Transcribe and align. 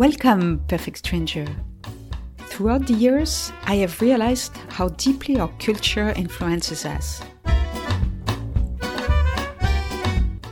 Welcome, 0.00 0.64
perfect 0.66 0.96
stranger. 0.96 1.44
Throughout 2.38 2.86
the 2.86 2.94
years, 2.94 3.52
I 3.66 3.74
have 3.84 4.00
realized 4.00 4.56
how 4.70 4.88
deeply 4.88 5.38
our 5.38 5.52
culture 5.58 6.14
influences 6.16 6.86
us. 6.86 7.20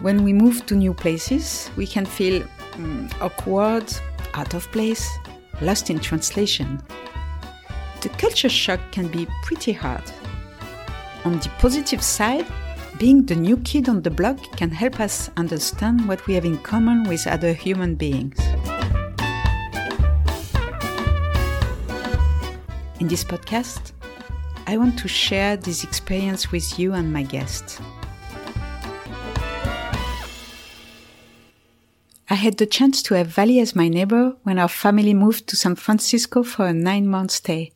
When 0.03 0.23
we 0.23 0.35
move 0.35 0.67
to 0.67 0.75
new 0.75 0.93
places, 0.93 1.71
we 1.79 1.87
can 1.87 2.05
feel 2.05 2.43
mm, 2.73 3.11
awkward, 3.23 3.91
out 4.35 4.53
of 4.53 4.71
place, 4.71 5.09
lost 5.63 5.89
in 5.89 5.99
translation. 5.99 6.83
The 8.03 8.11
culture 8.19 8.51
shock 8.51 8.81
can 8.93 9.09
be 9.09 9.27
pretty 9.45 9.73
hard. 9.73 10.05
On 11.25 11.39
the 11.39 11.51
positive 11.59 12.03
side, 12.03 12.45
being 12.99 13.25
the 13.25 13.37
new 13.37 13.57
kid 13.57 13.89
on 13.89 14.03
the 14.03 14.11
block 14.11 14.59
can 14.59 14.71
help 14.71 15.01
us 15.01 15.31
understand 15.39 16.07
what 16.07 16.27
we 16.27 16.35
have 16.35 16.45
in 16.45 16.59
common 16.59 17.05
with 17.05 17.27
other 17.27 17.55
human 17.55 17.95
beings. 17.95 18.39
In 23.01 23.07
this 23.07 23.23
podcast, 23.23 23.93
I 24.67 24.77
want 24.77 24.99
to 24.99 25.07
share 25.07 25.57
this 25.57 25.85
experience 25.85 26.51
with 26.51 26.81
you 26.81 26.95
and 26.95 27.13
my 27.13 27.23
guests. 27.23 27.81
I 32.29 32.35
had 32.35 32.57
the 32.57 32.67
chance 32.67 33.01
to 33.05 33.15
have 33.15 33.29
Vali 33.29 33.61
as 33.61 33.77
my 33.77 33.87
neighbor 33.87 34.35
when 34.43 34.59
our 34.59 34.69
family 34.69 35.15
moved 35.15 35.47
to 35.47 35.57
San 35.57 35.77
Francisco 35.77 36.43
for 36.43 36.67
a 36.67 36.73
nine 36.73 37.07
month 37.07 37.31
stay. 37.31 37.71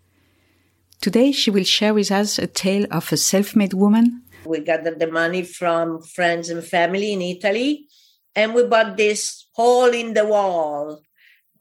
Today, 1.01 1.31
she 1.31 1.53
will 1.53 1.63
share 1.63 1.95
with 1.95 2.11
us 2.11 2.41
a 2.41 2.49
tale 2.49 2.89
of 2.91 3.13
a 3.13 3.17
self 3.17 3.55
made 3.55 3.75
woman. 3.75 4.23
We 4.45 4.59
gathered 4.59 4.99
the 4.99 5.07
money 5.07 5.45
from 5.45 6.03
friends 6.03 6.51
and 6.51 6.65
family 6.65 7.13
in 7.13 7.23
Italy, 7.23 7.87
and 8.35 8.55
we 8.55 8.65
bought 8.65 8.97
this 8.97 9.47
hole 9.53 9.95
in 9.95 10.15
the 10.15 10.27
wall 10.27 11.01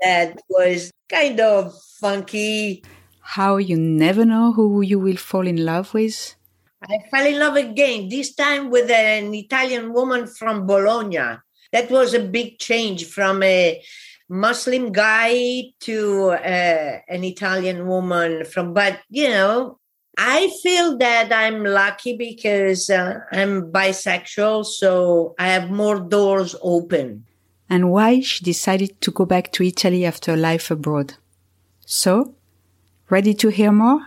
that 0.01 0.41
was 0.49 0.89
kind 1.07 1.39
of 1.39 1.75
funky 1.99 2.83
how 3.21 3.57
you 3.57 3.77
never 3.77 4.25
know 4.25 4.51
who 4.51 4.81
you 4.81 4.99
will 4.99 5.17
fall 5.17 5.47
in 5.47 5.63
love 5.65 5.93
with? 5.93 6.35
I 6.83 6.97
fell 7.11 7.25
in 7.25 7.39
love 7.39 7.55
again, 7.55 8.09
this 8.09 8.33
time 8.33 8.69
with 8.71 8.89
an 8.89 9.33
Italian 9.33 9.93
woman 9.93 10.27
from 10.27 10.65
Bologna. 10.65 11.37
That 11.71 11.89
was 11.89 12.13
a 12.13 12.19
big 12.19 12.57
change 12.57 13.05
from 13.05 13.43
a 13.43 13.81
Muslim 14.27 14.91
guy 14.91 15.71
to 15.81 16.29
uh, 16.31 16.99
an 17.07 17.23
Italian 17.23 17.87
woman 17.87 18.45
from, 18.45 18.73
but 18.73 18.99
you 19.09 19.29
know, 19.29 19.77
I 20.17 20.51
feel 20.61 20.97
that 20.97 21.31
I'm 21.31 21.63
lucky 21.63 22.17
because 22.17 22.89
uh, 22.89 23.19
I'm 23.31 23.71
bisexual, 23.71 24.65
so 24.65 25.35
I 25.39 25.47
have 25.47 25.69
more 25.69 25.99
doors 25.99 26.55
open. 26.61 27.25
And 27.69 27.91
why 27.91 28.19
she 28.19 28.43
decided 28.43 28.99
to 29.01 29.11
go 29.11 29.25
back 29.25 29.51
to 29.53 29.63
Italy 29.63 30.05
after 30.05 30.35
life 30.35 30.71
abroad. 30.71 31.13
So, 31.85 32.35
Ready 33.11 33.33
to 33.33 33.49
hear 33.49 33.73
more? 33.73 33.99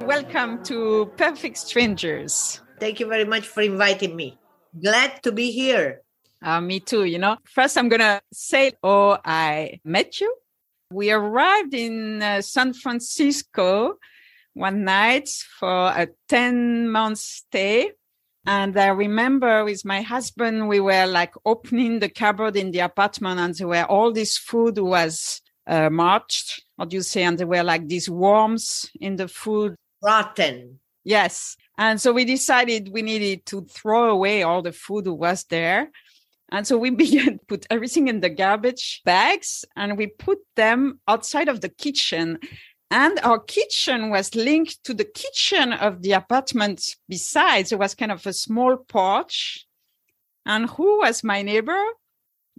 Welcome 0.00 0.64
to 0.64 1.12
Perfect 1.18 1.58
Strangers. 1.58 2.62
Thank 2.80 3.00
you 3.00 3.06
very 3.06 3.26
much 3.26 3.46
for 3.46 3.60
inviting 3.60 4.16
me. 4.16 4.38
Glad 4.82 5.22
to 5.24 5.30
be 5.30 5.50
here. 5.50 6.00
Uh, 6.42 6.62
me 6.62 6.80
too. 6.80 7.04
You 7.04 7.18
know, 7.18 7.36
first 7.44 7.76
I'm 7.76 7.90
going 7.90 8.00
to 8.00 8.22
say, 8.32 8.72
oh, 8.82 9.18
I 9.26 9.78
met 9.84 10.22
you. 10.22 10.34
We 10.90 11.10
arrived 11.10 11.74
in 11.74 12.22
uh, 12.22 12.40
San 12.40 12.72
Francisco 12.72 13.98
one 14.54 14.84
night 14.84 15.28
for 15.58 15.88
a 15.88 16.08
10 16.28 16.88
month 16.88 17.18
stay. 17.18 17.92
And 18.46 18.78
I 18.78 18.88
remember 18.88 19.64
with 19.64 19.84
my 19.84 20.00
husband, 20.02 20.68
we 20.68 20.80
were 20.80 21.06
like 21.06 21.34
opening 21.44 21.98
the 21.98 22.08
cupboard 22.08 22.56
in 22.56 22.70
the 22.70 22.80
apartment 22.80 23.40
and 23.40 23.54
there 23.54 23.68
were 23.68 23.84
all 23.84 24.12
this 24.12 24.38
food 24.38 24.78
was 24.78 25.42
uh, 25.66 25.90
marched, 25.90 26.62
what 26.76 26.88
do 26.88 26.96
you 26.96 27.02
say? 27.02 27.24
And 27.24 27.36
there 27.36 27.46
were 27.46 27.62
like 27.62 27.88
these 27.88 28.08
worms 28.08 28.90
in 29.00 29.16
the 29.16 29.28
food. 29.28 29.74
Rotten. 30.02 30.80
Yes. 31.04 31.56
And 31.76 32.00
so 32.00 32.12
we 32.12 32.24
decided 32.24 32.92
we 32.92 33.02
needed 33.02 33.46
to 33.46 33.62
throw 33.62 34.10
away 34.10 34.42
all 34.42 34.62
the 34.62 34.72
food 34.72 35.06
was 35.06 35.44
there. 35.44 35.90
And 36.50 36.66
so 36.66 36.78
we 36.78 36.90
began 37.04 37.38
to 37.38 37.44
put 37.46 37.66
everything 37.70 38.08
in 38.08 38.20
the 38.20 38.30
garbage 38.30 39.02
bags 39.04 39.64
and 39.76 39.96
we 39.96 40.06
put 40.06 40.38
them 40.56 41.00
outside 41.06 41.48
of 41.48 41.60
the 41.60 41.68
kitchen. 41.68 42.38
And 42.90 43.20
our 43.20 43.38
kitchen 43.38 44.10
was 44.10 44.34
linked 44.34 44.82
to 44.84 44.94
the 44.94 45.04
kitchen 45.04 45.72
of 45.72 46.02
the 46.02 46.12
apartment 46.12 46.82
besides. 47.08 47.70
It 47.70 47.78
was 47.78 47.94
kind 47.94 48.10
of 48.10 48.26
a 48.26 48.32
small 48.32 48.78
porch. 48.78 49.66
And 50.46 50.70
who 50.70 51.00
was 51.00 51.22
my 51.22 51.42
neighbor? 51.42 51.78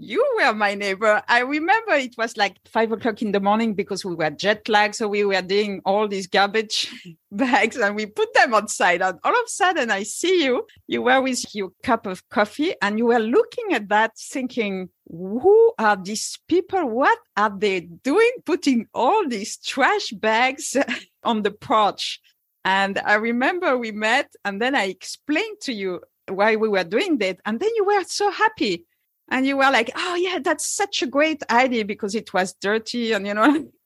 You 0.01 0.25
were 0.37 0.53
my 0.53 0.75
neighbor. 0.75 1.21
I 1.27 1.41
remember 1.41 1.91
it 1.91 2.15
was 2.17 2.37
like 2.37 2.55
five 2.65 2.89
o'clock 2.93 3.21
in 3.21 3.33
the 3.33 3.41
morning 3.41 3.73
because 3.73 4.05
we 4.05 4.15
were 4.15 4.29
jet 4.29 4.69
lagged. 4.69 4.95
So 4.95 5.09
we 5.09 5.25
were 5.25 5.41
doing 5.41 5.81
all 5.83 6.07
these 6.07 6.25
garbage 6.25 6.89
bags 7.33 7.75
and 7.75 7.97
we 7.97 8.05
put 8.05 8.33
them 8.33 8.53
outside. 8.53 9.01
And 9.01 9.19
all 9.25 9.33
of 9.33 9.45
a 9.45 9.49
sudden 9.49 9.91
I 9.91 10.03
see 10.03 10.45
you. 10.45 10.65
You 10.87 11.01
were 11.01 11.21
with 11.21 11.53
your 11.53 11.73
cup 11.83 12.05
of 12.05 12.27
coffee 12.29 12.75
and 12.81 12.97
you 12.97 13.07
were 13.07 13.19
looking 13.19 13.73
at 13.73 13.89
that 13.89 14.17
thinking, 14.17 14.87
who 15.09 15.73
are 15.77 15.97
these 15.97 16.39
people? 16.47 16.89
What 16.89 17.19
are 17.35 17.51
they 17.53 17.81
doing? 17.81 18.31
Putting 18.45 18.87
all 18.93 19.27
these 19.27 19.57
trash 19.57 20.11
bags 20.11 20.77
on 21.25 21.41
the 21.41 21.51
porch. 21.51 22.21
And 22.63 22.99
I 22.99 23.15
remember 23.15 23.77
we 23.77 23.91
met 23.91 24.31
and 24.45 24.61
then 24.61 24.75
I 24.75 24.85
explained 24.85 25.57
to 25.63 25.73
you 25.73 25.99
why 26.29 26.55
we 26.55 26.69
were 26.69 26.85
doing 26.85 27.17
that. 27.17 27.41
And 27.45 27.59
then 27.59 27.71
you 27.75 27.83
were 27.83 28.05
so 28.05 28.31
happy 28.31 28.85
and 29.29 29.45
you 29.45 29.57
were 29.57 29.71
like 29.71 29.91
oh 29.95 30.15
yeah 30.15 30.39
that's 30.41 30.65
such 30.65 31.01
a 31.01 31.07
great 31.07 31.41
idea 31.49 31.85
because 31.85 32.15
it 32.15 32.33
was 32.33 32.53
dirty 32.53 33.11
and 33.11 33.25
you 33.25 33.33
know 33.33 33.67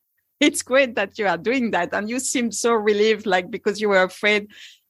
it's 0.43 0.61
great 0.61 0.95
that 0.95 1.17
you 1.17 1.27
are 1.27 1.37
doing 1.37 1.71
that. 1.71 1.93
And 1.93 2.09
you 2.09 2.19
seemed 2.19 2.53
so 2.53 2.73
relieved 2.73 3.25
like 3.25 3.49
because 3.49 3.79
you 3.79 3.89
were 3.89 4.03
afraid 4.03 4.47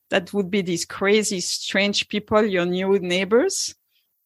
that 0.09 0.33
would 0.33 0.49
be 0.49 0.61
these 0.61 0.85
crazy 0.85 1.39
strange 1.39 2.07
people 2.09 2.43
your 2.45 2.65
new 2.65 2.99
neighbors. 2.99 3.75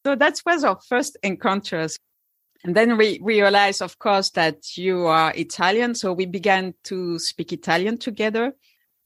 So 0.05 0.15
that 0.15 0.41
was 0.45 0.63
our 0.63 0.79
first 0.87 1.17
encounters. 1.23 1.97
And 2.63 2.75
then 2.75 2.97
we 2.97 3.19
realized 3.21 3.81
of 3.81 3.99
course 3.99 4.31
that 4.31 4.77
you 4.77 5.05
are 5.05 5.33
italian. 5.35 5.95
So 5.95 6.13
we 6.13 6.25
began 6.25 6.73
to 6.85 7.19
speak 7.19 7.53
italian 7.53 7.97
together 7.97 8.53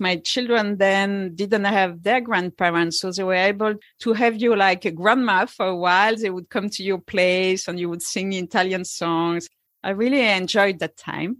my 0.02 0.18
children 0.18 0.78
then 0.78 1.36
didn't 1.36 1.64
have 1.64 2.04
their 2.04 2.20
grandparents, 2.20 3.00
so 3.00 3.12
they 3.12 3.24
were 3.24 3.34
able 3.36 3.76
to 4.00 4.14
have 4.14 4.42
you 4.42 4.56
like 4.56 4.84
a 4.84 4.92
grandma 4.92 5.46
for 5.46 5.68
a 5.68 5.76
while. 5.76 6.16
They 6.16 6.30
would 6.30 6.50
come 6.50 6.70
to 6.72 6.84
your 6.84 6.98
place 6.98 7.68
and 7.68 7.80
you 7.80 7.90
would 7.90 8.02
sing 8.02 8.34
Italian 8.34 8.84
songs. 8.84 9.48
I 9.84 9.92
really 9.92 10.28
enjoyed 10.28 10.80
that 10.80 10.98
time. 10.98 11.38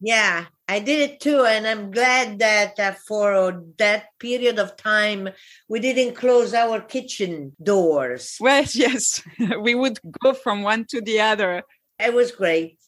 Yeah, 0.00 0.46
I 0.66 0.80
did 0.80 1.10
it 1.10 1.20
too. 1.20 1.44
And 1.44 1.66
I'm 1.66 1.90
glad 1.90 2.38
that 2.40 2.78
uh, 2.78 2.92
for 3.06 3.62
that 3.78 4.06
period 4.18 4.58
of 4.58 4.76
time, 4.76 5.28
we 5.68 5.78
didn't 5.78 6.14
close 6.14 6.54
our 6.54 6.80
kitchen 6.80 7.54
doors. 7.62 8.36
Well, 8.40 8.64
yes, 8.72 9.22
we 9.60 9.74
would 9.74 9.98
go 10.22 10.32
from 10.32 10.62
one 10.62 10.86
to 10.90 11.00
the 11.00 11.20
other. 11.20 11.62
It 11.98 12.14
was 12.14 12.32
great. 12.32 12.78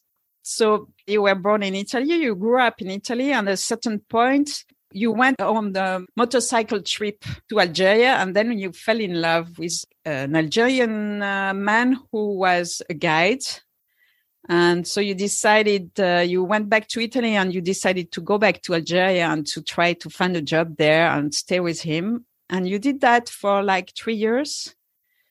So 0.42 0.88
you 1.06 1.22
were 1.22 1.34
born 1.34 1.62
in 1.62 1.74
Italy, 1.74 2.16
you 2.16 2.34
grew 2.34 2.60
up 2.60 2.82
in 2.82 2.90
Italy, 2.90 3.32
and 3.32 3.48
at 3.48 3.54
a 3.54 3.56
certain 3.56 4.00
point, 4.00 4.64
you 4.94 5.10
went 5.10 5.40
on 5.40 5.72
the 5.72 6.06
motorcycle 6.16 6.80
trip 6.80 7.24
to 7.48 7.60
Algeria 7.60 8.14
and 8.14 8.34
then 8.34 8.56
you 8.56 8.72
fell 8.72 9.00
in 9.00 9.20
love 9.20 9.58
with 9.58 9.84
an 10.04 10.36
Algerian 10.36 11.20
uh, 11.20 11.52
man 11.52 11.98
who 12.12 12.38
was 12.38 12.80
a 12.88 12.94
guide. 12.94 13.42
And 14.48 14.86
so 14.86 15.00
you 15.00 15.14
decided, 15.14 15.90
uh, 15.98 16.18
you 16.18 16.44
went 16.44 16.68
back 16.68 16.86
to 16.88 17.00
Italy 17.00 17.34
and 17.34 17.52
you 17.52 17.60
decided 17.60 18.12
to 18.12 18.20
go 18.20 18.38
back 18.38 18.62
to 18.62 18.74
Algeria 18.74 19.26
and 19.26 19.44
to 19.48 19.62
try 19.62 19.94
to 19.94 20.08
find 20.08 20.36
a 20.36 20.42
job 20.42 20.76
there 20.76 21.10
and 21.10 21.34
stay 21.34 21.58
with 21.58 21.80
him. 21.82 22.24
And 22.48 22.68
you 22.68 22.78
did 22.78 23.00
that 23.00 23.28
for 23.28 23.62
like 23.62 23.92
three 23.96 24.14
years? 24.14 24.74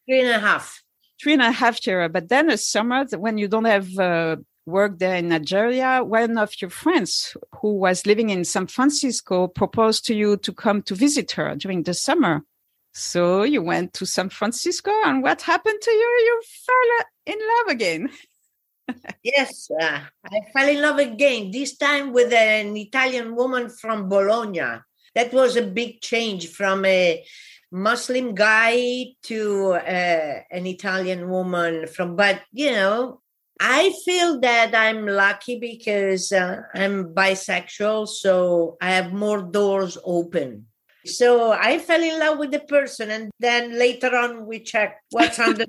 Three 0.05 0.21
and 0.21 0.29
a 0.29 0.39
half. 0.39 0.83
Three 1.21 1.33
and 1.33 1.41
a 1.41 1.51
half 1.51 1.85
years. 1.87 2.09
But 2.11 2.27
then 2.27 2.49
a 2.49 2.57
summer 2.57 3.05
when 3.15 3.37
you 3.37 3.47
don't 3.47 3.65
have 3.65 3.97
uh, 3.97 4.37
worked 4.65 4.99
there 4.99 5.15
in 5.15 5.31
Algeria, 5.31 6.03
one 6.03 6.37
of 6.37 6.59
your 6.61 6.69
friends 6.69 7.35
who 7.59 7.75
was 7.75 8.05
living 8.05 8.29
in 8.29 8.45
San 8.45 8.67
Francisco 8.67 9.47
proposed 9.47 10.05
to 10.05 10.15
you 10.15 10.37
to 10.37 10.53
come 10.53 10.81
to 10.83 10.95
visit 10.95 11.31
her 11.31 11.55
during 11.55 11.83
the 11.83 11.93
summer. 11.93 12.43
So 12.93 13.43
you 13.43 13.61
went 13.61 13.93
to 13.93 14.05
San 14.05 14.29
Francisco, 14.29 14.91
and 15.05 15.23
what 15.23 15.41
happened 15.41 15.79
to 15.81 15.91
you? 15.91 15.97
You 16.25 16.41
fell 16.65 17.07
in 17.25 17.39
love 17.39 17.75
again. 17.75 18.09
yes, 19.23 19.69
uh, 19.81 19.99
I 20.25 20.39
fell 20.53 20.69
in 20.69 20.81
love 20.81 20.99
again, 20.99 21.49
this 21.51 21.75
time 21.75 22.13
with 22.13 22.31
an 22.31 22.77
Italian 22.77 23.35
woman 23.35 23.69
from 23.69 24.09
Bologna. 24.09 24.81
That 25.15 25.33
was 25.33 25.55
a 25.55 25.63
big 25.63 26.01
change 26.01 26.49
from 26.49 26.85
a 26.85 27.23
Muslim 27.71 28.35
guy 28.35 29.05
to 29.23 29.71
uh, 29.73 30.39
an 30.51 30.67
Italian 30.67 31.29
woman 31.29 31.87
from, 31.87 32.15
but 32.15 32.41
you 32.51 32.71
know, 32.71 33.22
I 33.65 33.93
feel 34.03 34.41
that 34.41 34.75
I'm 34.75 35.07
lucky 35.07 35.57
because 35.57 36.33
uh, 36.33 36.63
I'm 36.75 37.15
bisexual, 37.15 38.09
so 38.09 38.75
I 38.81 38.91
have 38.91 39.13
more 39.13 39.41
doors 39.41 39.97
open. 40.03 40.65
So 41.05 41.53
I 41.53 41.79
fell 41.79 42.03
in 42.03 42.19
love 42.19 42.39
with 42.39 42.51
the 42.51 42.59
person, 42.59 43.09
and 43.09 43.31
then 43.39 43.79
later 43.79 44.13
on 44.13 44.47
we 44.47 44.59
check 44.59 45.01
what's 45.11 45.39
under. 45.47 45.65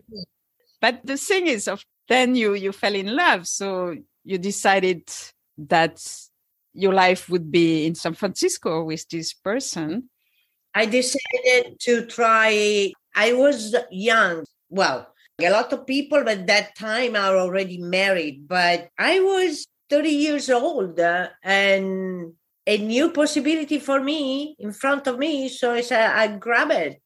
but 0.81 1.07
the 1.07 1.17
thing 1.17 1.47
is, 1.47 1.69
of 1.69 1.85
then 2.09 2.35
you 2.35 2.55
you 2.55 2.73
fell 2.73 2.97
in 2.97 3.15
love, 3.15 3.47
so 3.47 3.95
you 4.25 4.39
decided 4.39 5.09
that 5.57 6.05
your 6.73 6.93
life 6.93 7.29
would 7.29 7.53
be 7.53 7.87
in 7.87 7.95
San 7.95 8.15
Francisco 8.15 8.83
with 8.83 9.09
this 9.09 9.33
person. 9.33 10.11
I 10.75 10.87
decided 10.87 11.79
to 11.79 12.07
try. 12.07 12.93
I 13.15 13.35
was 13.35 13.77
young. 13.93 14.47
Well, 14.69 15.14
a 15.41 15.51
lot 15.51 15.73
of 15.73 15.87
people 15.87 16.29
at 16.29 16.47
that 16.47 16.77
time 16.77 17.17
are 17.17 17.37
already 17.37 17.79
married, 17.79 18.47
but 18.47 18.89
I 18.99 19.21
was 19.21 19.67
30 19.91 20.09
years 20.09 20.49
old 20.51 20.99
uh, 21.01 21.29
and 21.43 22.33
a 22.67 22.79
new 22.79 23.11
possibility 23.11 23.79
for 23.79 24.01
me 24.01 24.57
in 24.59 24.73
front 24.73 25.07
of 25.07 25.19
me. 25.19 25.49
So 25.49 25.73
I 25.73 25.81
said, 25.83 26.11
I 26.11 26.29
grab 26.29 26.71
it. 26.71 27.01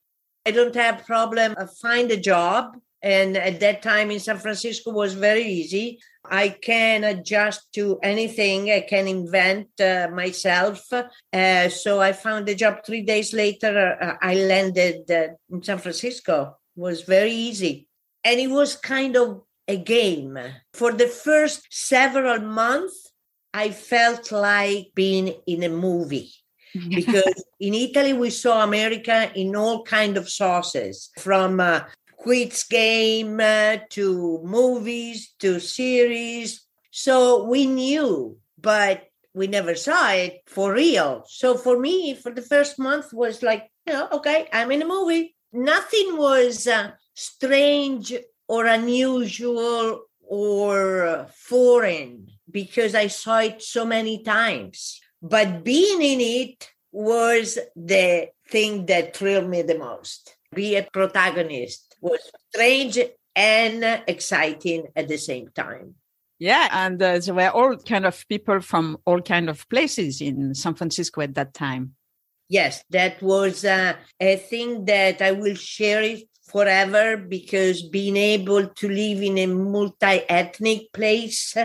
I 0.46 0.50
don't 0.50 0.75
have 0.75 1.06
problem. 1.06 1.54
I 1.58 1.66
find 1.80 2.10
a 2.10 2.20
job. 2.20 2.76
And 3.00 3.36
at 3.36 3.60
that 3.60 3.82
time 3.82 4.10
in 4.10 4.19
San 4.19 4.38
Francisco 4.38 4.90
was 4.90 5.14
very 5.14 5.44
easy. 5.44 6.00
I 6.24 6.48
can 6.48 7.04
adjust 7.04 7.72
to 7.74 7.98
anything. 8.02 8.70
I 8.70 8.81
can 8.81 9.06
invent 9.06 9.69
uh, 9.81 10.08
myself. 10.12 10.92
Uh, 10.92 11.69
so 11.69 12.00
I 12.00 12.12
found 12.12 12.48
a 12.48 12.54
job 12.54 12.84
three 12.84 13.02
days 13.02 13.32
later. 13.32 13.96
Uh, 14.00 14.14
I 14.20 14.34
landed 14.34 15.10
uh, 15.10 15.28
in 15.50 15.62
San 15.62 15.78
Francisco. 15.78 16.56
It 16.76 16.81
was 16.81 17.02
very 17.02 17.32
easy. 17.32 17.88
And 18.25 18.41
it 18.41 18.49
was 18.49 18.76
kind 18.76 19.17
of 19.17 19.43
a 19.67 19.76
game. 19.76 20.38
For 20.73 20.93
the 20.93 21.06
first 21.06 21.67
several 21.70 22.41
months, 22.41 23.12
I 23.55 23.70
felt 23.70 24.32
like 24.32 24.88
being 24.94 25.35
in 25.47 25.62
a 25.62 25.69
movie 25.69 26.32
because 26.88 27.44
in 27.61 27.75
Italy 27.75 28.12
we 28.12 28.31
saw 28.31 28.62
America 28.62 29.31
in 29.35 29.56
all 29.56 29.85
kind 29.85 30.17
of 30.17 30.29
sauces 30.29 31.11
from 31.19 31.61
uh, 31.61 31.81
quiz 32.17 32.65
game 32.65 33.41
uh, 33.41 33.79
to 33.91 34.41
movies 34.44 35.35
to 35.38 35.61
series. 35.61 36.62
So 36.91 37.44
we 37.44 37.67
knew, 37.67 38.38
but 38.61 39.05
we 39.35 39.47
never 39.47 39.75
saw 39.75 40.11
it 40.11 40.43
for 40.47 40.73
real. 40.73 41.25
So 41.29 41.56
for 41.56 41.79
me, 41.79 42.15
for 42.15 42.32
the 42.32 42.43
first 42.43 42.79
month 42.79 43.12
was 43.12 43.43
like, 43.43 43.70
you 43.87 43.93
know, 43.93 44.09
okay, 44.12 44.49
I'm 44.53 44.70
in 44.73 44.82
a 44.82 44.87
movie. 44.87 45.37
Nothing 45.53 46.17
was 46.17 46.67
uh, 46.67 46.91
strange 47.19 48.15
or 48.47 48.67
unusual 48.67 50.05
or 50.20 51.26
foreign 51.35 52.29
because 52.49 52.94
I 52.94 53.09
saw 53.09 53.41
it 53.41 53.61
so 53.61 53.85
many 53.85 54.23
times. 54.23 55.00
But 55.20 55.65
being 55.65 56.00
in 56.00 56.20
it 56.20 56.70
was 56.93 57.59
the 57.75 58.29
thing 58.49 58.87
that 58.87 59.17
thrilled 59.17 59.50
me 59.50 59.62
the 59.62 59.79
most. 59.79 60.37
Be 60.55 60.76
a 60.76 60.85
protagonist 60.85 61.97
was 62.00 62.20
strange 62.50 62.99
and 63.35 64.03
exciting 64.06 64.87
at 64.94 65.09
the 65.09 65.19
same 65.19 65.49
time. 65.49 65.97
Yeah, 66.38 66.69
and 66.70 67.03
uh, 67.03 67.19
there 67.19 67.35
were 67.35 67.50
all 67.50 67.76
kind 67.79 68.06
of 68.06 68.25
people 68.29 68.61
from 68.61 68.99
all 69.05 69.20
kind 69.20 69.50
of 69.50 69.69
places 69.69 70.20
in 70.20 70.55
San 70.55 70.75
Francisco 70.75 71.20
at 71.20 71.35
that 71.35 71.53
time. 71.53 71.97
Yes, 72.49 72.82
that 72.91 73.20
was 73.20 73.65
uh, 73.65 73.94
a 74.20 74.37
thing 74.37 74.85
that 74.87 75.20
I 75.20 75.32
will 75.32 75.56
share 75.56 76.03
it 76.03 76.27
forever 76.48 77.16
because 77.16 77.82
being 77.82 78.16
able 78.16 78.68
to 78.68 78.88
live 78.88 79.22
in 79.22 79.38
a 79.38 79.46
multi-ethnic 79.46 80.92
place 80.92 81.56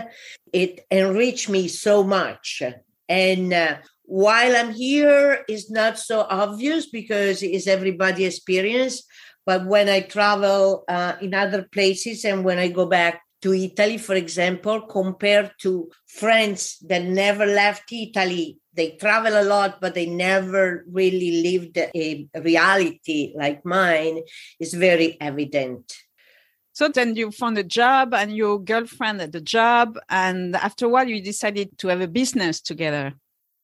it 0.52 0.86
enriched 0.90 1.48
me 1.48 1.68
so 1.68 2.04
much. 2.04 2.62
And 3.08 3.52
uh, 3.52 3.76
while 4.06 4.54
i'm 4.54 4.72
here 4.72 5.44
is 5.48 5.70
not 5.70 5.98
so 5.98 6.26
obvious 6.28 6.86
because 6.86 7.42
it's 7.42 7.66
everybody 7.66 8.26
experience 8.26 9.02
but 9.46 9.66
when 9.66 9.88
i 9.88 10.00
travel 10.00 10.84
uh, 10.88 11.14
in 11.22 11.32
other 11.32 11.66
places 11.72 12.24
and 12.24 12.44
when 12.44 12.58
i 12.58 12.68
go 12.68 12.84
back 12.84 13.22
to 13.40 13.54
italy 13.54 13.96
for 13.96 14.14
example 14.14 14.82
compared 14.82 15.50
to 15.58 15.88
friends 16.06 16.76
that 16.86 17.02
never 17.02 17.46
left 17.46 17.90
italy 17.92 18.58
they 18.74 18.92
travel 18.92 19.40
a 19.40 19.44
lot, 19.44 19.80
but 19.80 19.94
they 19.94 20.06
never 20.06 20.84
really 20.90 21.42
lived 21.42 21.78
a 21.78 22.26
reality 22.40 23.32
like 23.36 23.64
mine 23.64 24.22
is 24.58 24.74
very 24.74 25.16
evident. 25.20 25.94
So 26.72 26.88
then 26.88 27.14
you 27.14 27.30
found 27.30 27.56
a 27.56 27.62
job 27.62 28.12
and 28.14 28.34
your 28.34 28.58
girlfriend 28.58 29.20
had 29.20 29.32
a 29.34 29.40
job. 29.40 29.96
And 30.08 30.56
after 30.56 30.86
a 30.86 30.88
while, 30.88 31.08
you 31.08 31.22
decided 31.22 31.78
to 31.78 31.86
have 31.88 32.00
a 32.00 32.08
business 32.08 32.60
together. 32.60 33.14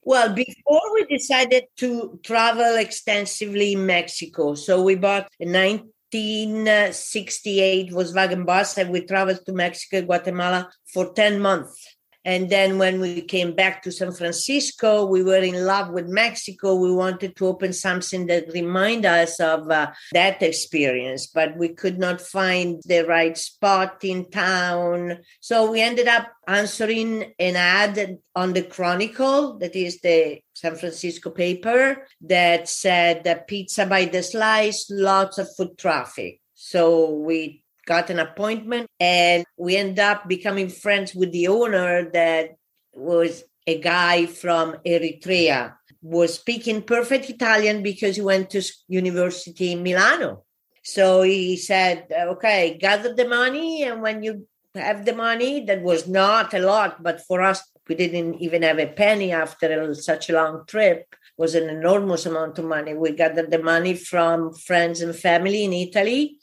Well, 0.03 0.33
before 0.33 0.95
we 0.95 1.05
decided 1.07 1.65
to 1.79 2.21
travel 2.23 2.77
extensively 2.77 3.73
in 3.73 3.85
Mexico, 3.85 4.55
so 4.55 4.81
we 4.83 4.95
bought 4.95 5.29
a 5.41 5.45
1968 5.45 7.91
Volkswagen 7.91 8.47
bus 8.47 8.79
and 8.79 8.91
we 8.91 9.05
traveled 9.05 9.45
to 9.45 9.53
Mexico, 9.53 10.03
Guatemala 10.03 10.71
for 10.93 11.13
10 11.13 11.41
months. 11.41 11.97
And 12.25 12.51
then 12.51 12.77
when 12.77 13.01
we 13.01 13.23
came 13.23 13.55
back 13.55 13.83
to 13.83 13.93
San 13.93 14.13
Francisco, 14.13 15.07
we 15.07 15.23
were 15.23 15.39
in 15.39 15.65
love 15.65 15.91
with 15.91 16.07
Mexico. 16.07 16.75
We 16.75 16.93
wanted 16.93 17.35
to 17.37 17.47
open 17.47 17.73
something 17.73 18.27
that 18.27 18.53
remind 18.53 19.07
us 19.07 19.41
of 19.41 19.71
uh, 19.71 19.93
that 20.13 20.43
experience, 20.43 21.27
but 21.27 21.57
we 21.57 21.71
could 21.71 21.99
not 21.99 22.21
find 22.21 22.83
the 22.85 23.07
right 23.07 23.37
spot 23.37 24.05
in 24.05 24.31
town. 24.31 25.19
So 25.41 25.71
we 25.71 25.81
ended 25.81 26.09
up 26.09 26.29
answering 26.47 27.33
an 27.39 27.57
ad 27.57 28.19
on 28.35 28.53
the 28.53 28.63
Chronicle, 28.63 29.59
that 29.59 29.75
is 29.75 30.01
the 30.01 30.41
San 30.53 30.77
Francisco 30.77 31.31
paper, 31.31 32.07
that 32.21 32.69
said 32.69 33.25
that 33.25 33.47
pizza 33.47 33.87
by 33.87 34.05
the 34.05 34.23
slice, 34.23 34.87
lots 34.91 35.39
of 35.39 35.49
foot 35.57 35.79
traffic. 35.79 36.41
So 36.55 37.11
we 37.11 37.65
got 37.87 38.11
an 38.11 38.19
appointment 38.19 38.87
and 38.99 39.45
we 39.57 39.77
end 39.77 39.99
up 39.99 40.29
becoming 40.29 40.69
friends 40.69 41.15
with 41.15 41.33
the 41.33 41.49
owner 41.49 42.11
that 42.11 42.57
was 42.93 43.45
a 43.67 43.79
guy 43.79 44.27
from 44.27 44.77
Eritrea 44.87 45.75
was 46.03 46.35
speaking 46.35 46.83
perfect 46.83 47.29
Italian 47.29 47.83
because 47.83 48.17
he 48.17 48.23
went 48.23 48.51
to 48.51 48.63
university 48.89 49.73
in 49.73 49.83
Milano. 49.83 50.45
So 50.83 51.23
he 51.23 51.57
said, 51.57 52.07
okay, 52.11 52.79
gather 52.81 53.15
the 53.15 53.29
money. 53.29 53.83
And 53.83 54.01
when 54.01 54.23
you 54.23 54.47
have 54.75 55.05
the 55.05 55.15
money, 55.15 55.65
that 55.67 55.83
was 55.83 56.09
not 56.09 56.55
a 56.55 56.59
lot, 56.59 57.03
but 57.03 57.21
for 57.27 57.43
us, 57.43 57.63
we 57.87 57.95
didn't 57.97 58.41
even 58.41 58.63
have 58.63 58.79
a 58.79 58.87
penny 58.87 59.33
after 59.33 59.95
such 59.95 60.31
a 60.31 60.35
long 60.35 60.65
trip 60.67 61.15
was 61.37 61.55
an 61.55 61.71
enormous 61.71 62.27
amount 62.27 62.59
of 62.59 62.67
money. 62.67 62.95
We 62.95 63.13
gathered 63.13 63.51
the 63.51 63.63
money 63.63 63.95
from 63.95 64.53
friends 64.53 65.01
and 65.01 65.17
family 65.17 65.65
in 65.65 65.73
Italy 65.73 66.39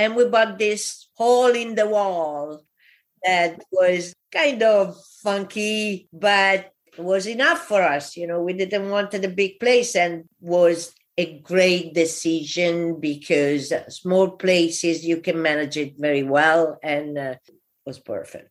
and 0.00 0.16
we 0.16 0.24
bought 0.26 0.58
this 0.58 1.08
hole 1.14 1.54
in 1.54 1.74
the 1.74 1.86
wall 1.86 2.62
that 3.22 3.62
was 3.70 4.14
kind 4.32 4.62
of 4.62 4.96
funky, 5.22 6.08
but 6.12 6.72
was 6.96 7.26
enough 7.26 7.66
for 7.66 7.82
us. 7.82 8.16
You 8.16 8.26
know, 8.26 8.40
we 8.42 8.54
didn't 8.54 8.88
want 8.88 9.12
a 9.12 9.28
big 9.28 9.60
place 9.60 9.94
and 9.94 10.24
was 10.40 10.94
a 11.18 11.38
great 11.40 11.92
decision 11.92 12.98
because 12.98 13.72
small 13.88 14.30
places 14.30 15.04
you 15.04 15.20
can 15.20 15.42
manage 15.42 15.76
it 15.76 15.94
very 15.98 16.22
well 16.22 16.78
and 16.82 17.18
uh, 17.18 17.34
was 17.84 17.98
perfect. 17.98 18.48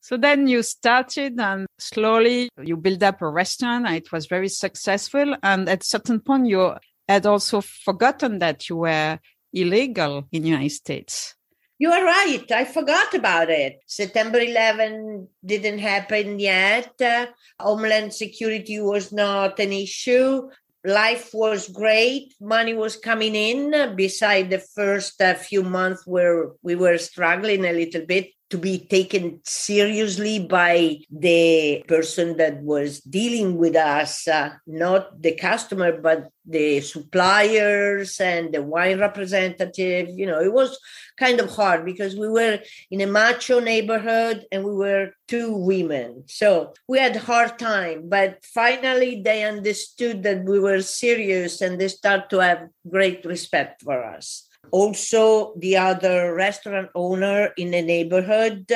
So 0.00 0.18
then 0.18 0.46
you 0.46 0.62
started 0.62 1.40
and 1.40 1.66
slowly 1.78 2.50
you 2.60 2.76
build 2.76 3.02
up 3.02 3.22
a 3.22 3.28
restaurant. 3.28 3.88
It 3.88 4.12
was 4.12 4.26
very 4.26 4.48
successful. 4.48 5.36
And 5.42 5.68
at 5.68 5.84
certain 5.84 6.20
point, 6.20 6.48
you 6.48 6.74
had 7.08 7.24
also 7.24 7.60
forgotten 7.60 8.40
that 8.40 8.68
you 8.68 8.76
were 8.76 9.18
illegal 9.52 10.26
in 10.32 10.42
the 10.42 10.48
United 10.48 10.70
States. 10.70 11.34
You 11.78 11.90
are 11.90 12.04
right. 12.04 12.44
I 12.52 12.64
forgot 12.64 13.12
about 13.12 13.50
it. 13.50 13.80
September 13.86 14.38
11 14.38 15.26
didn't 15.44 15.80
happen 15.80 16.38
yet. 16.38 16.92
Uh, 17.00 17.26
Homeland 17.58 18.14
security 18.14 18.80
was 18.80 19.10
not 19.12 19.58
an 19.58 19.72
issue. 19.72 20.48
Life 20.84 21.30
was 21.32 21.68
great. 21.68 22.34
Money 22.40 22.74
was 22.74 22.96
coming 22.96 23.34
in. 23.34 23.96
Beside 23.96 24.50
the 24.50 24.60
first 24.60 25.20
uh, 25.20 25.34
few 25.34 25.64
months 25.64 26.06
where 26.06 26.50
we 26.62 26.76
were 26.76 26.98
struggling 26.98 27.64
a 27.64 27.72
little 27.72 28.06
bit, 28.06 28.30
to 28.52 28.58
be 28.58 28.78
taken 28.78 29.40
seriously 29.44 30.38
by 30.38 30.98
the 31.10 31.82
person 31.88 32.36
that 32.36 32.62
was 32.62 33.00
dealing 33.00 33.56
with 33.56 33.74
us, 33.74 34.28
uh, 34.28 34.50
not 34.66 35.22
the 35.22 35.34
customer, 35.34 35.98
but 35.98 36.28
the 36.44 36.82
suppliers 36.82 38.20
and 38.20 38.52
the 38.52 38.62
wine 38.62 38.98
representative. 38.98 40.10
You 40.10 40.26
know, 40.26 40.38
it 40.38 40.52
was 40.52 40.78
kind 41.18 41.40
of 41.40 41.48
hard 41.48 41.86
because 41.86 42.14
we 42.14 42.28
were 42.28 42.58
in 42.90 43.00
a 43.00 43.06
macho 43.06 43.58
neighborhood 43.58 44.44
and 44.52 44.64
we 44.64 44.74
were 44.74 45.12
two 45.28 45.56
women. 45.56 46.24
So 46.26 46.74
we 46.86 46.98
had 46.98 47.16
hard 47.16 47.58
time, 47.58 48.10
but 48.10 48.44
finally 48.44 49.22
they 49.24 49.44
understood 49.44 50.24
that 50.24 50.44
we 50.44 50.60
were 50.60 50.82
serious 50.82 51.62
and 51.62 51.80
they 51.80 51.88
start 51.88 52.28
to 52.30 52.40
have 52.40 52.68
great 52.86 53.24
respect 53.24 53.80
for 53.80 54.04
us 54.04 54.46
also 54.70 55.54
the 55.58 55.76
other 55.76 56.34
restaurant 56.34 56.90
owner 56.94 57.52
in 57.56 57.70
the 57.70 57.82
neighborhood 57.82 58.66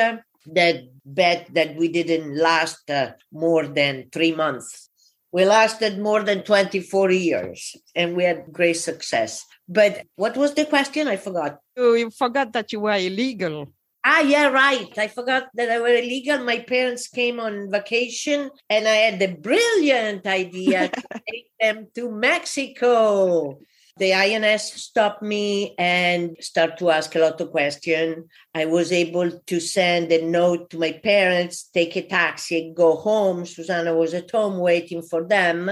that 0.47 0.85
bet 1.05 1.49
that 1.55 1.77
we 1.77 1.89
didn't 1.89 2.37
last 2.37 2.91
uh, 2.91 3.13
more 3.33 3.67
than 3.67 4.09
three 4.13 4.33
months. 4.33 4.91
We 5.33 5.45
lasted 5.45 5.99
more 5.99 6.23
than 6.23 6.43
24 6.43 7.11
years 7.11 7.77
and 7.95 8.17
we 8.17 8.25
had 8.25 8.53
great 8.53 8.79
success. 8.79 9.45
But 9.69 10.07
what 10.17 10.37
was 10.37 10.55
the 10.55 10.65
question? 10.65 11.09
I 11.09 11.17
forgot. 11.17 11.59
Oh, 11.77 11.95
you 11.95 12.11
forgot 12.11 12.53
that 12.53 12.73
you 12.73 12.81
were 12.81 12.97
illegal. 12.97 13.69
Ah, 14.05 14.21
yeah, 14.21 14.47
right. 14.49 14.97
I 14.97 15.09
forgot 15.09 15.49
that 15.55 15.69
I 15.69 15.81
were 15.81 15.89
illegal. 15.89 16.39
My 16.45 16.61
parents 16.61 17.09
came 17.09 17.41
on 17.41 17.71
vacation 17.71 18.51
and 18.71 18.87
I 18.87 19.11
had 19.11 19.19
the 19.19 19.35
brilliant 19.35 20.27
idea 20.27 20.89
to 20.89 21.03
take 21.29 21.51
them 21.61 21.89
to 21.97 22.11
Mexico. 22.11 23.59
The 23.99 24.13
INS 24.13 24.63
stopped 24.63 25.23
me 25.23 25.75
and 25.79 26.37
start 26.41 26.77
to 26.79 26.91
ask 26.91 27.15
a 27.15 27.19
lot 27.19 27.41
of 27.41 27.51
questions. 27.51 28.27
I 28.55 28.67
was 28.67 28.93
able 28.93 29.31
to 29.31 29.61
send 29.61 30.13
a 30.13 30.25
note 30.25 30.71
to 30.71 30.79
my 30.79 30.93
parents, 30.93 31.71
take 31.73 31.97
a 31.97 32.03
taxi, 32.07 32.73
go 32.77 32.97
home. 32.97 33.47
Susanna 33.47 33.95
was 33.95 34.13
at 34.13 34.31
home 34.31 34.59
waiting 34.59 35.03
for 35.03 35.25
them. 35.25 35.71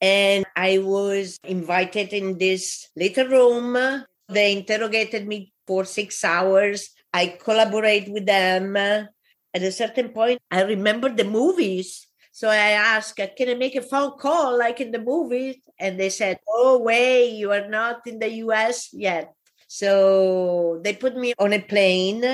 And 0.00 0.44
I 0.56 0.78
was 0.78 1.38
invited 1.44 2.12
in 2.12 2.38
this 2.38 2.88
little 2.96 3.26
room. 3.26 4.04
They 4.28 4.56
interrogated 4.56 5.28
me 5.28 5.52
for 5.66 5.84
six 5.84 6.24
hours 6.24 6.90
I 7.12 7.38
collaborate 7.42 8.08
with 8.08 8.26
them. 8.26 8.76
At 8.76 9.62
a 9.62 9.72
certain 9.72 10.10
point, 10.10 10.40
I 10.50 10.62
remember 10.62 11.08
the 11.08 11.24
movies. 11.24 12.06
So 12.40 12.48
I 12.48 12.72
asked, 12.72 13.20
can 13.36 13.50
I 13.50 13.54
make 13.54 13.76
a 13.76 13.82
phone 13.82 14.16
call 14.16 14.56
like 14.56 14.80
in 14.80 14.92
the 14.92 14.98
movies? 14.98 15.56
And 15.78 16.00
they 16.00 16.08
said, 16.08 16.38
oh, 16.48 16.78
way, 16.78 17.28
you 17.28 17.52
are 17.52 17.68
not 17.68 18.06
in 18.06 18.18
the 18.18 18.32
US 18.44 18.94
yet. 18.94 19.34
So 19.68 20.80
they 20.82 20.94
put 20.94 21.16
me 21.16 21.34
on 21.38 21.52
a 21.52 21.60
plane. 21.60 22.24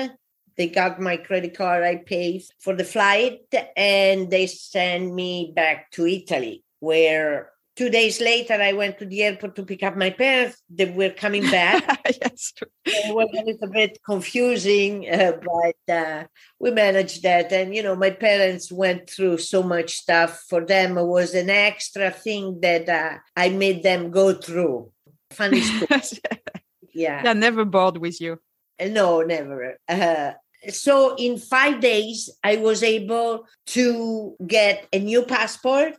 They 0.55 0.67
got 0.69 1.01
my 1.01 1.17
credit 1.17 1.57
card. 1.57 1.83
I 1.83 1.97
paid 1.97 2.43
for 2.57 2.73
the 2.73 2.85
flight 2.85 3.53
and 3.75 4.31
they 4.31 4.47
sent 4.47 5.13
me 5.13 5.51
back 5.53 5.91
to 5.91 6.07
Italy, 6.07 6.63
where 6.79 7.51
two 7.77 7.89
days 7.89 8.19
later, 8.19 8.55
I 8.55 8.73
went 8.73 8.97
to 8.97 9.05
the 9.05 9.23
airport 9.23 9.55
to 9.55 9.63
pick 9.63 9.83
up 9.83 9.95
my 9.95 10.09
parents. 10.09 10.61
They 10.69 10.85
were 10.85 11.11
coming 11.11 11.43
back. 11.43 12.01
yes. 12.21 12.53
It 12.85 13.15
was 13.15 13.29
a 13.37 13.45
little 13.45 13.69
bit 13.69 13.99
confusing, 14.03 15.07
uh, 15.07 15.33
but 15.45 15.93
uh, 15.93 16.23
we 16.59 16.71
managed 16.71 17.21
that. 17.23 17.51
And, 17.53 17.75
you 17.75 17.83
know, 17.83 17.95
my 17.95 18.09
parents 18.09 18.71
went 18.71 19.09
through 19.09 19.37
so 19.37 19.61
much 19.61 19.95
stuff. 19.95 20.43
For 20.49 20.65
them, 20.65 20.97
it 20.97 21.05
was 21.05 21.35
an 21.35 21.49
extra 21.49 22.09
thing 22.09 22.59
that 22.61 22.89
uh, 22.89 23.17
I 23.35 23.49
made 23.49 23.83
them 23.83 24.09
go 24.09 24.33
through. 24.33 24.91
Funny 25.31 25.61
story. 25.61 26.01
yeah. 26.93 27.21
They're 27.21 27.35
never 27.35 27.63
bored 27.63 27.97
with 27.97 28.19
you. 28.19 28.39
Uh, 28.79 28.87
no, 28.87 29.21
never. 29.21 29.77
Uh, 29.87 30.31
so 30.69 31.15
in 31.15 31.37
five 31.37 31.79
days, 31.79 32.29
I 32.43 32.57
was 32.57 32.81
able 32.81 33.45
to 33.67 34.35
get 34.47 34.87
a 34.91 34.99
new 34.99 35.21
passport 35.23 35.93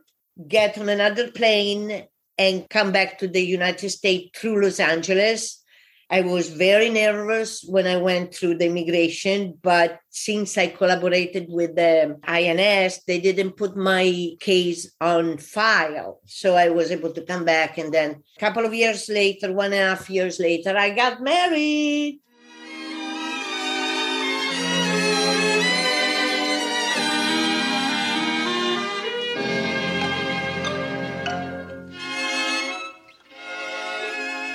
get 0.46 0.78
on 0.78 0.88
another 0.88 1.30
plane 1.30 2.04
and 2.36 2.68
come 2.70 2.92
back 2.92 3.18
to 3.18 3.28
the 3.28 3.42
United 3.42 3.90
States 3.90 4.38
through 4.38 4.62
Los 4.62 4.78
Angeles. 4.78 5.62
I 6.10 6.22
was 6.22 6.48
very 6.48 6.88
nervous 6.88 7.62
when 7.68 7.86
I 7.86 7.96
went 7.96 8.34
through 8.34 8.56
the 8.56 8.66
immigration, 8.66 9.58
but 9.62 10.00
since 10.08 10.56
I 10.56 10.68
collaborated 10.68 11.48
with 11.50 11.74
the 11.76 12.16
INS, 12.24 13.04
they 13.06 13.20
didn't 13.20 13.58
put 13.58 13.76
my 13.76 14.30
case 14.40 14.90
on 15.02 15.36
file. 15.36 16.20
So 16.24 16.54
I 16.54 16.70
was 16.70 16.90
able 16.90 17.12
to 17.12 17.20
come 17.22 17.44
back. 17.44 17.76
And 17.76 17.92
then 17.92 18.22
a 18.36 18.40
couple 18.40 18.64
of 18.64 18.72
years 18.72 19.10
later, 19.10 19.52
one 19.52 19.74
and 19.74 19.82
a 19.82 19.96
half 19.96 20.08
years 20.08 20.40
later, 20.40 20.74
I 20.78 20.90
got 20.90 21.20
married. 21.20 22.20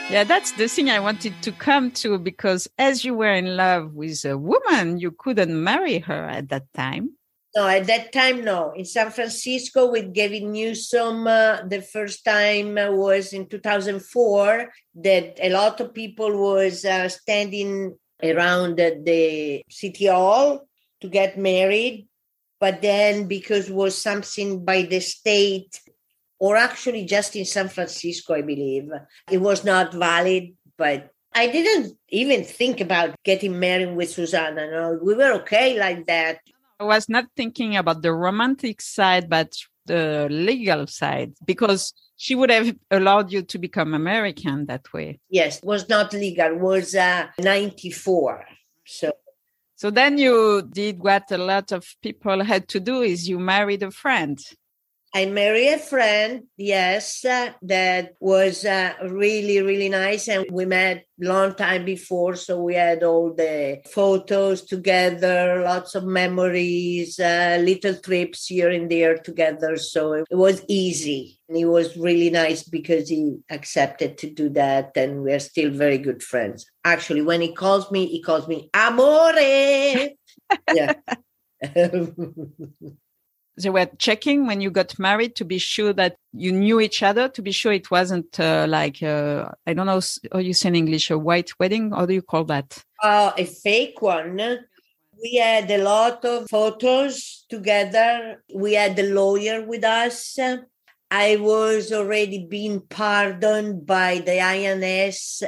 Yeah, 0.10 0.26
that's 0.26 0.52
the 0.52 0.68
thing 0.68 0.90
I 0.90 1.00
wanted 1.00 1.34
to 1.42 1.52
come 1.52 1.90
to 1.92 2.20
because 2.20 2.68
as 2.78 3.06
you 3.06 3.16
were 3.16 3.34
in 3.34 3.56
love 3.56 3.94
with 3.94 4.26
a 4.26 4.38
woman, 4.38 5.00
you 5.00 5.12
couldn't 5.12 5.64
marry 5.64 6.00
her 6.00 6.26
at 6.26 6.50
that 6.50 6.72
time. 6.74 7.12
No, 7.56 7.68
at 7.68 7.88
that 7.88 8.12
time, 8.12 8.44
no. 8.44 8.74
In 8.76 8.84
San 8.84 9.12
Francisco 9.12 9.92
with 9.92 10.14
Gavin 10.14 10.52
Newsom, 10.52 11.28
uh, 11.28 11.62
the 11.68 11.82
first 11.82 12.26
time 12.26 12.76
was 12.76 13.32
in 13.32 13.48
2004 13.48 14.70
that 14.96 15.40
a 15.42 15.50
lot 15.50 15.80
of 15.80 15.94
people 15.94 16.36
was 16.36 16.84
uh, 16.84 17.08
standing 17.10 17.96
around 18.24 18.78
the 18.78 19.62
city 19.70 20.08
hall 20.08 20.68
to 21.02 21.08
get 21.10 21.38
married. 21.38 22.08
But 22.60 22.82
then 22.82 23.28
because 23.28 23.70
was 23.70 24.02
something 24.02 24.66
by 24.66 24.84
the 24.84 25.00
state 25.00 25.80
or 26.40 26.56
actually 26.56 27.06
just 27.06 27.36
in 27.36 27.46
San 27.46 27.70
Francisco, 27.70 28.34
I 28.34 28.42
believe. 28.42 28.90
It 29.32 29.40
was 29.40 29.64
not 29.64 29.94
valid, 29.94 30.54
but 30.78 31.10
I 31.34 31.48
didn't 31.48 31.98
even 32.10 32.44
think 32.44 32.80
about 32.80 33.16
getting 33.24 33.60
married 33.60 33.96
with 33.96 34.12
Susanna. 34.12 34.70
No, 34.70 35.00
we 35.02 35.16
were 35.16 35.34
okay 35.42 35.80
like 35.80 36.06
that. 36.08 36.40
I 36.80 36.84
was 36.84 37.10
not 37.10 37.26
thinking 37.36 37.76
about 37.76 38.02
the 38.02 38.14
romantic 38.14 38.82
side, 38.82 39.30
but 39.30 39.54
the 39.86 40.28
legal 40.30 40.88
side, 40.88 41.34
because 41.46 41.94
she 42.16 42.36
would 42.36 42.50
have 42.52 42.76
allowed 42.92 43.32
you 43.32 43.42
to 43.42 43.58
become 43.58 43.94
American 43.94 44.66
that 44.68 44.92
way. 44.94 45.20
Yes, 45.30 45.62
was 45.64 45.90
not 45.90 46.14
legal. 46.14 46.56
Was 46.56 46.96
uh, 46.96 47.28
94. 47.40 48.46
So 48.86 49.12
so 49.76 49.92
then 49.92 50.18
you 50.18 50.66
did 50.72 51.00
what 51.00 51.30
a 51.32 51.38
lot 51.38 51.74
of 51.74 51.86
people 52.02 52.42
had 52.42 52.70
to 52.70 52.80
do 52.80 53.02
is 53.02 53.28
you 53.28 53.38
married 53.38 53.84
a 53.84 53.92
friend. 53.92 54.40
I 55.16 55.28
married 55.28 55.74
a 55.74 55.78
friend, 55.78 56.46
yes, 56.58 57.24
uh, 57.24 57.52
that 57.62 58.16
was 58.20 58.66
uh, 58.66 58.94
really, 59.04 59.62
really 59.62 59.88
nice. 59.88 60.28
And 60.28 60.44
we 60.52 60.66
met 60.66 61.06
long 61.20 61.54
time 61.54 61.86
before. 61.86 62.36
So 62.36 62.60
we 62.60 62.74
had 62.74 63.04
all 63.04 63.32
the 63.32 63.82
photos 63.94 64.64
together, 64.64 65.62
lots 65.64 65.94
of 65.94 66.04
memories, 66.04 67.20
uh, 67.20 67.60
little 67.62 67.94
trips 67.96 68.48
here 68.48 68.72
and 68.72 68.90
there 68.90 69.20
together. 69.20 69.78
So 69.78 70.14
it 70.14 70.26
was 70.32 70.66
easy. 70.68 71.40
And 71.48 71.60
it 71.60 71.66
was 71.66 71.96
really 71.96 72.32
nice 72.32 72.64
because 72.64 73.10
he 73.10 73.38
accepted 73.52 74.18
to 74.18 74.32
do 74.32 74.50
that. 74.50 74.94
And 74.96 75.22
we're 75.22 75.40
still 75.40 75.70
very 75.70 76.00
good 76.00 76.24
friends. 76.24 76.66
Actually, 76.84 77.22
when 77.22 77.42
he 77.42 77.54
calls 77.54 77.92
me, 77.92 78.08
he 78.08 78.20
calls 78.20 78.48
me 78.48 78.72
Amore. 78.74 79.34
yeah. 80.74 80.94
they 83.58 83.70
were 83.70 83.86
checking 83.98 84.48
when 84.48 84.62
you 84.62 84.72
got 84.72 84.98
married 84.98 85.36
to 85.36 85.46
be 85.46 85.58
sure 85.58 85.94
that 85.94 86.18
you 86.34 86.52
knew 86.52 86.80
each 86.80 87.04
other 87.04 87.30
to 87.30 87.42
be 87.42 87.52
sure 87.52 87.72
it 87.72 87.92
wasn't 87.92 88.40
uh, 88.40 88.66
like 88.68 89.04
uh, 89.04 89.50
i 89.68 89.74
don't 89.74 89.86
know 89.86 90.02
how 90.32 90.40
you 90.40 90.54
say 90.54 90.70
in 90.70 90.76
english 90.76 91.12
a 91.12 91.18
white 91.18 91.52
wedding? 91.60 91.92
How 91.92 92.06
do 92.06 92.14
you 92.14 92.22
call 92.22 92.46
that? 92.46 92.84
Uh, 93.02 93.32
a 93.38 93.46
fake 93.46 94.02
one. 94.02 94.38
We 95.22 95.36
had 95.36 95.70
a 95.72 95.84
lot 95.84 96.26
of 96.26 96.50
photos 96.50 97.46
together. 97.50 98.44
We 98.54 98.74
had 98.74 98.96
the 98.96 99.14
lawyer 99.14 99.66
with 99.66 99.84
us. 99.84 100.38
I 101.12 101.36
was 101.38 101.92
already 101.92 102.46
being 102.50 102.82
pardoned 102.82 103.86
by 103.86 104.20
the 104.20 104.38
ins 104.38 105.44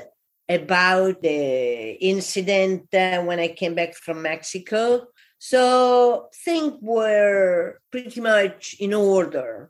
about 0.48 1.22
the 1.22 1.98
incident 2.00 2.94
uh, 2.94 3.22
when 3.24 3.40
i 3.40 3.48
came 3.48 3.74
back 3.74 3.96
from 3.96 4.22
mexico 4.22 5.08
so 5.48 6.28
things 6.44 6.74
were 6.82 7.80
pretty 7.92 8.20
much 8.20 8.76
in 8.80 8.96
order. 8.96 9.70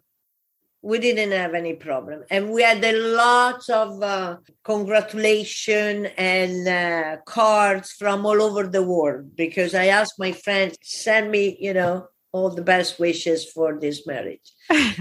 We 0.81 0.99
didn't 0.99 1.33
have 1.33 1.53
any 1.53 1.73
problem. 1.73 2.23
And 2.29 2.51
we 2.51 2.61
had 2.61 2.81
a 2.81 2.93
lot 2.93 3.69
of 3.69 4.01
uh, 4.01 4.37
congratulation 4.63 6.05
and 6.15 6.65
uh, 6.65 7.17
cards 7.25 7.91
from 7.91 8.25
all 8.25 8.41
over 8.41 8.67
the 8.67 8.83
world 8.83 9.35
because 9.35 9.75
I 9.75 9.87
asked 9.87 10.17
my 10.17 10.31
friends, 10.31 10.77
send 10.81 11.29
me, 11.29 11.57
you 11.59 11.73
know, 11.73 12.07
all 12.31 12.51
the 12.51 12.61
best 12.61 12.97
wishes 12.97 13.43
for 13.43 13.77
this 13.77 14.07
marriage. 14.07 14.53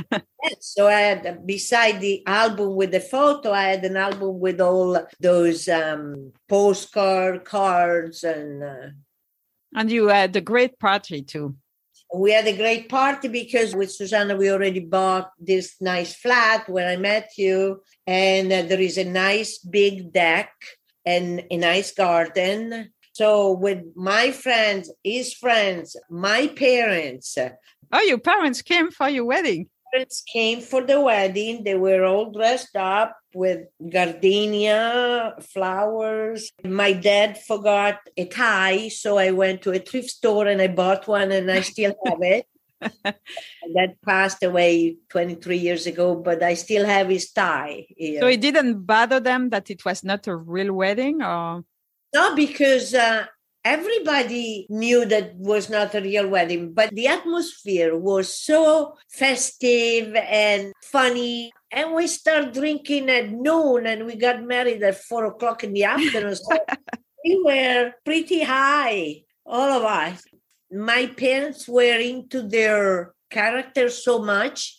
so 0.61 0.89
I 0.89 1.01
had, 1.03 1.47
beside 1.47 2.01
the 2.01 2.27
album 2.27 2.75
with 2.75 2.91
the 2.91 3.01
photo, 3.01 3.53
I 3.53 3.69
had 3.75 3.85
an 3.85 3.97
album 3.97 4.41
with 4.41 4.61
all 4.61 5.07
those 5.21 5.69
um, 5.69 6.33
postcard 6.49 7.45
cards 7.45 8.25
and 8.25 8.65
uh, 8.65 8.87
and 9.75 9.91
you 9.91 10.09
had 10.09 10.35
a 10.37 10.41
great 10.41 10.79
party 10.79 11.23
too. 11.23 11.57
We 12.15 12.33
had 12.33 12.47
a 12.47 12.57
great 12.57 12.89
party 12.89 13.29
because 13.29 13.75
with 13.75 13.91
Susanna, 13.91 14.37
we 14.37 14.51
already 14.51 14.81
bought 14.81 15.33
this 15.39 15.75
nice 15.81 16.15
flat 16.15 16.69
where 16.69 16.89
I 16.89 16.97
met 16.97 17.31
you. 17.37 17.83
And 18.07 18.53
uh, 18.53 18.63
there 18.63 18.81
is 18.81 18.99
a 18.99 19.05
nice 19.05 19.59
big 19.59 20.13
deck 20.13 20.53
and 21.05 21.45
a 21.51 21.57
nice 21.57 21.93
garden. 21.93 22.93
So, 23.13 23.53
with 23.53 23.83
my 23.97 24.31
friends, 24.31 24.93
his 25.03 25.35
friends, 25.35 25.97
my 26.11 26.49
parents. 26.49 27.37
Oh, 27.93 28.01
your 28.03 28.19
parents 28.19 28.63
came 28.63 28.91
for 28.91 29.09
your 29.09 29.25
wedding? 29.25 29.69
Parents 29.95 30.23
came 30.27 30.61
for 30.61 30.83
the 30.83 31.01
wedding. 31.01 31.65
They 31.65 31.77
were 31.77 32.05
all 32.05 32.31
dressed 32.31 32.77
up 32.77 33.17
with 33.35 33.67
gardenia, 33.91 35.37
flowers. 35.53 36.51
My 36.65 36.93
dad 36.93 37.39
forgot 37.39 37.99
a 38.17 38.27
tie, 38.27 38.89
so 38.89 39.19
I 39.19 39.31
went 39.31 39.63
to 39.63 39.73
a 39.73 39.79
thrift 39.79 40.11
store 40.11 40.47
and 40.47 40.61
I 40.61 40.69
bought 40.69 41.07
one, 41.07 41.31
and 41.33 41.51
I 41.51 41.61
still 41.61 41.95
have 42.07 42.23
it. 42.23 42.47
that 43.05 43.95
passed 44.05 44.43
away 44.43 44.97
23 45.09 45.57
years 45.57 45.87
ago, 45.87 46.17
but 46.17 46.43
I 46.43 46.55
still 46.55 46.85
have 46.85 47.09
his 47.09 47.31
tie. 47.31 47.87
Here. 47.97 48.21
So 48.21 48.27
it 48.27 48.41
didn't 48.41 48.85
bother 48.85 49.21
them 49.21 49.51
that 49.51 49.71
it 49.71 49.85
was 49.85 50.05
not 50.05 50.27
a 50.27 50.37
real 50.37 50.73
wedding, 50.73 51.23
or 51.23 51.65
no, 52.13 52.35
because 52.35 52.95
uh, 52.95 53.27
everybody 53.65 54.67
knew 54.69 55.07
that 55.07 55.35
was 55.37 55.71
not 55.71 55.95
a 55.95 56.01
real 56.01 56.29
wedding, 56.29 56.73
but 56.73 56.91
the 56.91 57.09
atmosphere 57.09 57.97
was 57.97 58.29
so 58.33 58.95
festive 59.11 60.15
and 60.15 60.73
funny. 60.85 61.51
And 61.73 61.95
we 61.95 62.07
started 62.07 62.53
drinking 62.53 63.09
at 63.09 63.31
noon 63.31 63.87
and 63.87 64.05
we 64.05 64.17
got 64.17 64.43
married 64.43 64.83
at 64.83 65.03
four 65.03 65.25
o'clock 65.25 65.65
in 65.65 65.73
the 65.73 65.85
afternoon. 65.85 66.37
So 66.37 66.59
we 67.25 67.43
were 67.43 67.93
pretty 68.05 68.43
high, 68.43 69.23
all 69.47 69.71
of 69.71 69.83
us. 69.83 70.23
My 70.71 71.07
parents 71.07 71.67
were 71.67 71.99
into 71.99 72.43
their 72.43 73.15
character 73.31 73.89
so 73.89 74.19
much 74.19 74.79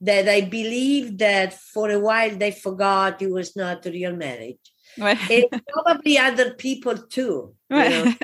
that 0.00 0.28
I 0.28 0.42
believe 0.42 1.18
that 1.18 1.54
for 1.54 1.90
a 1.90 1.98
while 1.98 2.36
they 2.36 2.50
forgot 2.50 3.22
it 3.22 3.30
was 3.30 3.56
not 3.56 3.86
a 3.86 3.90
real 3.90 4.14
marriage. 4.14 4.73
And 4.98 5.44
probably 5.68 6.18
other 6.18 6.54
people 6.54 6.96
too. 6.98 7.54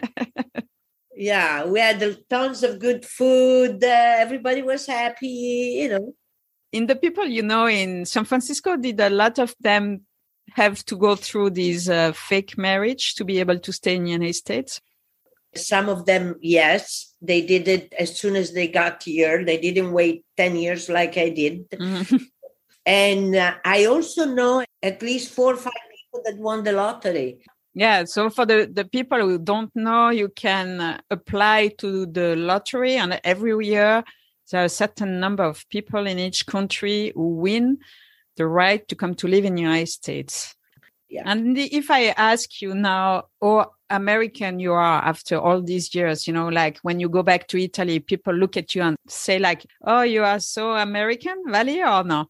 Yeah, 1.21 1.67
we 1.67 1.81
had 1.81 2.17
tons 2.31 2.63
of 2.63 2.79
good 2.79 3.05
food. 3.05 3.85
Uh, 3.85 4.15
everybody 4.25 4.63
was 4.63 4.87
happy, 4.87 5.77
you 5.83 5.89
know. 5.91 6.15
In 6.73 6.87
the 6.87 6.97
people 6.97 7.27
you 7.27 7.43
know 7.43 7.69
in 7.69 8.07
San 8.07 8.25
Francisco, 8.25 8.79
did 8.79 8.99
a 9.01 9.11
lot 9.11 9.39
of 9.39 9.55
them 9.61 10.01
have 10.55 10.83
to 10.87 10.97
go 10.97 11.17
through 11.17 11.51
this 11.51 11.91
uh, 11.91 12.13
fake 12.13 12.57
marriage 12.57 13.17
to 13.17 13.25
be 13.27 13.39
able 13.39 13.59
to 13.59 13.71
stay 13.71 13.97
in 13.97 14.05
the 14.05 14.13
United 14.13 14.33
States? 14.33 14.81
Some 15.55 15.91
of 15.91 16.07
them, 16.07 16.37
yes, 16.41 17.15
they 17.21 17.43
did 17.43 17.69
it 17.69 17.93
as 17.99 18.19
soon 18.19 18.35
as 18.35 18.55
they 18.55 18.69
got 18.69 19.03
here. 19.03 19.45
They 19.45 19.59
didn't 19.61 19.93
wait 19.93 20.25
10 20.39 20.57
years 20.57 20.89
like 20.89 21.19
I 21.19 21.29
did. 21.29 21.71
Mm-hmm. 21.71 22.17
And 22.87 23.37
uh, 23.37 23.55
I 23.63 23.85
also 23.85 24.25
know 24.25 24.65
at 24.83 25.03
least 25.03 25.35
four 25.35 25.53
or 25.53 25.57
five 25.59 25.90
that 26.25 26.37
won 26.37 26.65
the 26.65 26.73
lottery. 26.73 27.39
Yeah, 27.75 28.05
so 28.05 28.31
for 28.31 28.47
the, 28.47 28.69
the 28.73 28.85
people 28.85 29.21
who 29.21 29.39
don't 29.39 29.75
know, 29.77 30.11
you 30.11 30.29
can 30.29 30.81
uh, 30.81 31.01
apply 31.11 31.69
to 31.79 32.07
the 32.07 32.35
lottery, 32.35 32.97
and 32.97 33.21
every 33.23 33.55
year 33.65 34.03
there 34.51 34.63
are 34.63 34.65
a 34.65 34.69
certain 34.69 35.21
number 35.21 35.45
of 35.45 35.69
people 35.69 36.07
in 36.07 36.19
each 36.19 36.47
country 36.47 37.13
who 37.15 37.37
win 37.37 37.79
the 38.37 38.47
right 38.47 38.87
to 38.89 38.97
come 38.97 39.15
to 39.15 39.29
live 39.29 39.45
in 39.45 39.55
the 39.55 39.63
United 39.63 39.89
States. 39.89 40.57
Yeah. 41.09 41.23
And 41.27 41.59
if 41.59 41.91
I 41.91 42.09
ask 42.17 42.63
you 42.63 42.75
now, 42.75 43.25
how 43.43 43.73
American 43.89 44.61
you 44.61 44.73
are 44.73 45.03
after 45.05 45.39
all 45.39 45.61
these 45.61 45.93
years, 45.95 46.27
you 46.27 46.33
know, 46.33 46.49
like 46.49 46.79
when 46.83 47.01
you 47.01 47.09
go 47.09 47.23
back 47.23 47.49
to 47.49 47.63
Italy, 47.63 47.99
people 47.99 48.33
look 48.33 48.57
at 48.57 48.75
you 48.75 48.83
and 48.83 48.97
say 49.09 49.39
like, 49.39 49.67
"Oh, 49.85 50.03
you 50.03 50.23
are 50.23 50.39
so 50.39 50.73
American, 50.73 51.43
Vali," 51.49 51.83
or 51.83 52.05
no? 52.05 52.27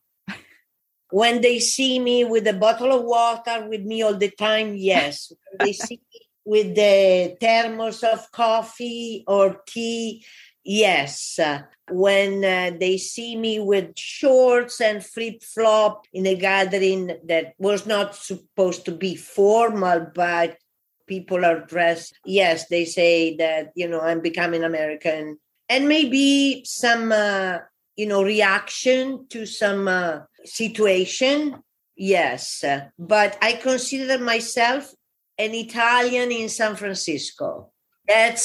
When 1.10 1.40
they 1.40 1.58
see 1.58 1.98
me 1.98 2.24
with 2.24 2.46
a 2.46 2.52
bottle 2.52 2.92
of 2.92 3.04
water 3.04 3.66
with 3.68 3.82
me 3.82 4.02
all 4.02 4.16
the 4.16 4.30
time, 4.30 4.74
yes. 4.76 5.32
they 5.58 5.72
see 5.72 6.00
me 6.12 6.20
with 6.44 6.74
the 6.74 7.36
thermos 7.40 8.02
of 8.02 8.30
coffee 8.32 9.24
or 9.26 9.60
tea, 9.66 10.24
yes. 10.64 11.38
When 11.90 12.44
uh, 12.44 12.72
they 12.78 12.96
see 12.96 13.36
me 13.36 13.58
with 13.58 13.98
shorts 13.98 14.80
and 14.80 15.04
flip 15.04 15.42
flop 15.42 16.06
in 16.12 16.26
a 16.26 16.36
gathering 16.36 17.18
that 17.24 17.54
was 17.58 17.86
not 17.86 18.14
supposed 18.14 18.84
to 18.84 18.92
be 18.92 19.16
formal, 19.16 20.06
but 20.14 20.56
people 21.06 21.44
are 21.44 21.60
dressed, 21.60 22.14
yes, 22.24 22.68
they 22.68 22.84
say 22.84 23.36
that, 23.36 23.72
you 23.74 23.88
know, 23.88 24.00
I'm 24.00 24.20
becoming 24.20 24.62
American. 24.62 25.38
And 25.68 25.88
maybe 25.88 26.62
some 26.64 27.12
uh, 27.12 27.58
you 28.00 28.06
know 28.06 28.22
reaction 28.22 29.26
to 29.28 29.44
some 29.44 29.86
uh, 29.86 30.20
situation 30.44 31.56
yes 31.96 32.64
but 32.98 33.36
i 33.42 33.52
consider 33.52 34.18
myself 34.22 34.92
an 35.38 35.54
italian 35.54 36.30
in 36.32 36.48
san 36.48 36.76
francisco 36.76 37.70
that 38.08 38.38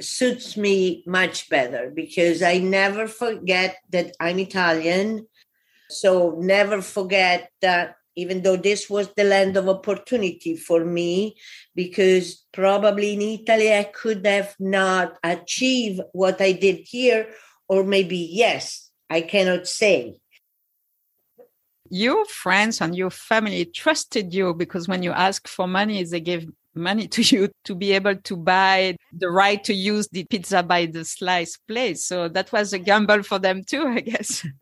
suits 0.00 0.56
me 0.56 1.02
much 1.06 1.48
better 1.48 1.90
because 1.94 2.42
i 2.42 2.58
never 2.58 3.06
forget 3.06 3.76
that 3.90 4.14
i'm 4.20 4.38
italian 4.38 5.26
so 5.90 6.36
never 6.38 6.82
forget 6.82 7.50
that 7.60 7.94
even 8.16 8.42
though 8.42 8.56
this 8.56 8.90
was 8.90 9.08
the 9.16 9.22
land 9.22 9.56
of 9.56 9.68
opportunity 9.68 10.56
for 10.56 10.84
me 10.84 11.36
because 11.74 12.44
probably 12.52 13.14
in 13.14 13.22
italy 13.22 13.72
i 13.72 13.84
could 13.84 14.26
have 14.26 14.54
not 14.58 15.16
achieved 15.22 16.00
what 16.12 16.40
i 16.40 16.52
did 16.52 16.80
here 16.84 17.28
or 17.68 17.84
maybe 17.84 18.16
yes, 18.16 18.90
I 19.10 19.20
cannot 19.20 19.68
say. 19.68 20.20
Your 21.90 22.24
friends 22.26 22.80
and 22.80 22.96
your 22.96 23.10
family 23.10 23.64
trusted 23.64 24.32
you 24.34 24.54
because 24.54 24.88
when 24.88 25.02
you 25.02 25.12
ask 25.12 25.48
for 25.48 25.66
money, 25.66 26.02
they 26.04 26.20
gave 26.20 26.46
money 26.74 27.08
to 27.08 27.22
you 27.22 27.50
to 27.64 27.74
be 27.74 27.92
able 27.92 28.16
to 28.16 28.36
buy 28.36 28.96
the 29.12 29.30
right 29.30 29.62
to 29.64 29.74
use 29.74 30.08
the 30.08 30.24
pizza 30.24 30.62
by 30.62 30.86
the 30.86 31.04
slice 31.04 31.56
place. 31.56 32.04
So 32.04 32.28
that 32.28 32.52
was 32.52 32.72
a 32.72 32.78
gamble 32.78 33.22
for 33.22 33.38
them 33.38 33.64
too, 33.64 33.86
I 33.86 34.00
guess. 34.00 34.46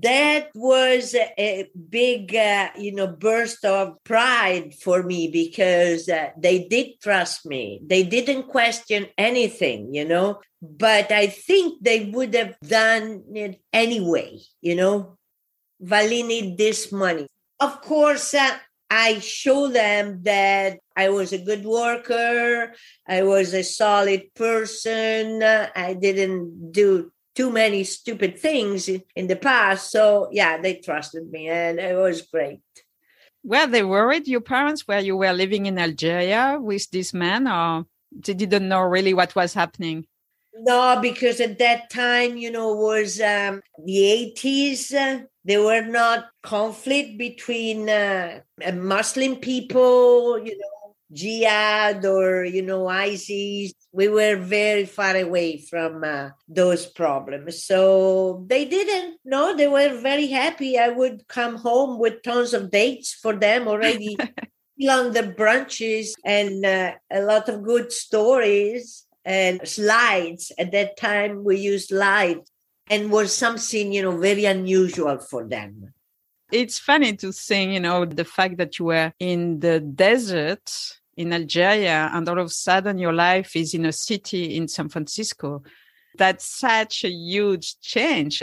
that 0.00 0.50
was 0.54 1.14
a 1.14 1.68
big 1.90 2.34
uh, 2.34 2.70
you 2.78 2.94
know 2.94 3.08
burst 3.08 3.64
of 3.64 4.02
pride 4.04 4.72
for 4.74 5.02
me 5.02 5.28
because 5.28 6.08
uh, 6.08 6.30
they 6.38 6.64
did 6.64 6.98
trust 7.02 7.44
me 7.44 7.80
they 7.84 8.02
didn't 8.02 8.48
question 8.48 9.06
anything 9.18 9.92
you 9.92 10.04
know 10.04 10.40
but 10.62 11.10
i 11.12 11.26
think 11.26 11.82
they 11.82 12.08
would 12.10 12.32
have 12.32 12.56
done 12.60 13.22
it 13.34 13.60
anyway 13.72 14.38
you 14.62 14.74
know 14.74 15.18
vali 15.82 16.22
need 16.22 16.56
this 16.56 16.92
money 16.92 17.26
of 17.60 17.80
course 17.82 18.34
uh, 18.34 18.56
i 18.90 19.18
show 19.18 19.68
them 19.68 20.22
that 20.22 20.78
i 20.96 21.08
was 21.08 21.32
a 21.32 21.44
good 21.44 21.64
worker 21.64 22.72
i 23.06 23.22
was 23.22 23.52
a 23.52 23.62
solid 23.62 24.22
person 24.34 25.42
i 25.42 25.96
didn't 25.98 26.72
do 26.72 27.10
too 27.34 27.50
many 27.50 27.84
stupid 27.84 28.38
things 28.38 28.88
in 28.88 29.26
the 29.26 29.36
past. 29.36 29.90
So 29.90 30.28
yeah, 30.32 30.60
they 30.60 30.76
trusted 30.76 31.30
me 31.30 31.48
and 31.48 31.78
it 31.78 31.96
was 31.96 32.22
great. 32.22 32.60
Were 33.44 33.66
they 33.66 33.82
worried, 33.82 34.28
your 34.28 34.40
parents, 34.40 34.86
where 34.86 35.00
you 35.00 35.16
were 35.16 35.32
living 35.32 35.66
in 35.66 35.78
Algeria 35.78 36.58
with 36.60 36.88
this 36.90 37.12
man, 37.12 37.48
or 37.48 37.86
they 38.12 38.34
didn't 38.34 38.68
know 38.68 38.82
really 38.82 39.14
what 39.14 39.34
was 39.34 39.52
happening? 39.52 40.06
No, 40.54 40.98
because 41.00 41.40
at 41.40 41.58
that 41.58 41.90
time, 41.90 42.36
you 42.36 42.50
know, 42.50 42.74
was 42.74 43.20
um, 43.20 43.62
the 43.84 44.32
80s. 44.36 44.94
Uh, 44.94 45.24
there 45.44 45.62
were 45.62 45.82
not 45.82 46.28
conflict 46.42 47.18
between 47.18 47.88
uh, 47.88 48.40
Muslim 48.74 49.36
people, 49.36 50.38
you 50.38 50.56
know, 50.56 50.94
jihad 51.12 52.04
or 52.04 52.44
you 52.44 52.62
know 52.62 52.86
isis. 52.88 53.72
We 53.92 54.08
were 54.08 54.36
very 54.36 54.86
far 54.86 55.16
away 55.16 55.58
from 55.58 56.04
uh, 56.04 56.30
those 56.48 56.86
problems. 56.86 57.64
So 57.64 58.44
they 58.48 58.64
didn't 58.64 59.18
know 59.24 59.54
they 59.54 59.68
were 59.68 60.00
very 60.00 60.28
happy. 60.28 60.78
I 60.78 60.88
would 60.88 61.28
come 61.28 61.56
home 61.56 61.98
with 61.98 62.22
tons 62.22 62.54
of 62.54 62.70
dates 62.70 63.12
for 63.12 63.34
them 63.34 63.68
already 63.68 64.16
on 64.88 65.12
the 65.12 65.34
branches 65.36 66.14
and 66.24 66.64
uh, 66.64 66.92
a 67.10 67.22
lot 67.22 67.48
of 67.48 67.62
good 67.62 67.92
stories 67.92 69.06
and 69.24 69.66
slides 69.66 70.52
at 70.58 70.72
that 70.72 70.96
time 70.96 71.44
we 71.44 71.56
used 71.58 71.88
slides 71.88 72.50
and 72.90 73.10
was 73.10 73.34
something 73.34 73.92
you 73.92 74.02
know 74.02 74.16
very 74.16 74.44
unusual 74.44 75.18
for 75.18 75.46
them 75.46 75.92
it's 76.52 76.78
funny 76.78 77.16
to 77.16 77.32
think, 77.32 77.72
you 77.72 77.80
know, 77.80 78.04
the 78.04 78.24
fact 78.24 78.58
that 78.58 78.78
you 78.78 78.84
were 78.86 79.12
in 79.18 79.58
the 79.60 79.80
desert 79.80 80.70
in 81.16 81.32
Algeria 81.32 82.10
and 82.12 82.28
all 82.28 82.38
of 82.38 82.46
a 82.46 82.50
sudden 82.50 82.98
your 82.98 83.12
life 83.12 83.56
is 83.56 83.74
in 83.74 83.86
a 83.86 83.92
city 83.92 84.56
in 84.56 84.68
San 84.68 84.88
Francisco. 84.90 85.62
That's 86.16 86.44
such 86.44 87.04
a 87.04 87.10
huge 87.10 87.80
change. 87.80 88.42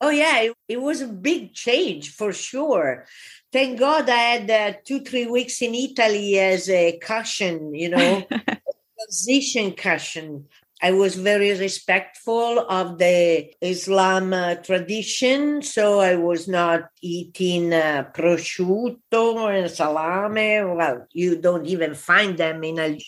Oh, 0.00 0.10
yeah, 0.10 0.40
it, 0.40 0.54
it 0.68 0.80
was 0.80 1.02
a 1.02 1.08
big 1.08 1.52
change 1.52 2.14
for 2.14 2.32
sure. 2.32 3.04
Thank 3.52 3.78
God 3.78 4.08
I 4.08 4.16
had 4.16 4.50
uh, 4.50 4.78
two, 4.84 5.00
three 5.00 5.26
weeks 5.26 5.60
in 5.60 5.74
Italy 5.74 6.38
as 6.38 6.70
a 6.70 6.98
cushion, 6.98 7.74
you 7.74 7.90
know, 7.90 8.26
transition 8.98 9.72
cushion. 9.72 10.46
I 10.80 10.92
was 10.92 11.16
very 11.16 11.58
respectful 11.58 12.60
of 12.60 12.98
the 12.98 13.52
Islam 13.60 14.32
uh, 14.32 14.56
tradition, 14.56 15.62
so 15.62 15.98
I 16.00 16.14
was 16.14 16.46
not 16.46 16.82
eating 17.02 17.72
uh, 17.72 18.04
prosciutto 18.14 19.50
and 19.50 19.70
salame. 19.70 20.62
Well, 20.76 21.06
you 21.12 21.40
don't 21.40 21.66
even 21.66 21.94
find 21.94 22.38
them 22.38 22.62
in 22.62 22.78
Algeria. 22.78 23.04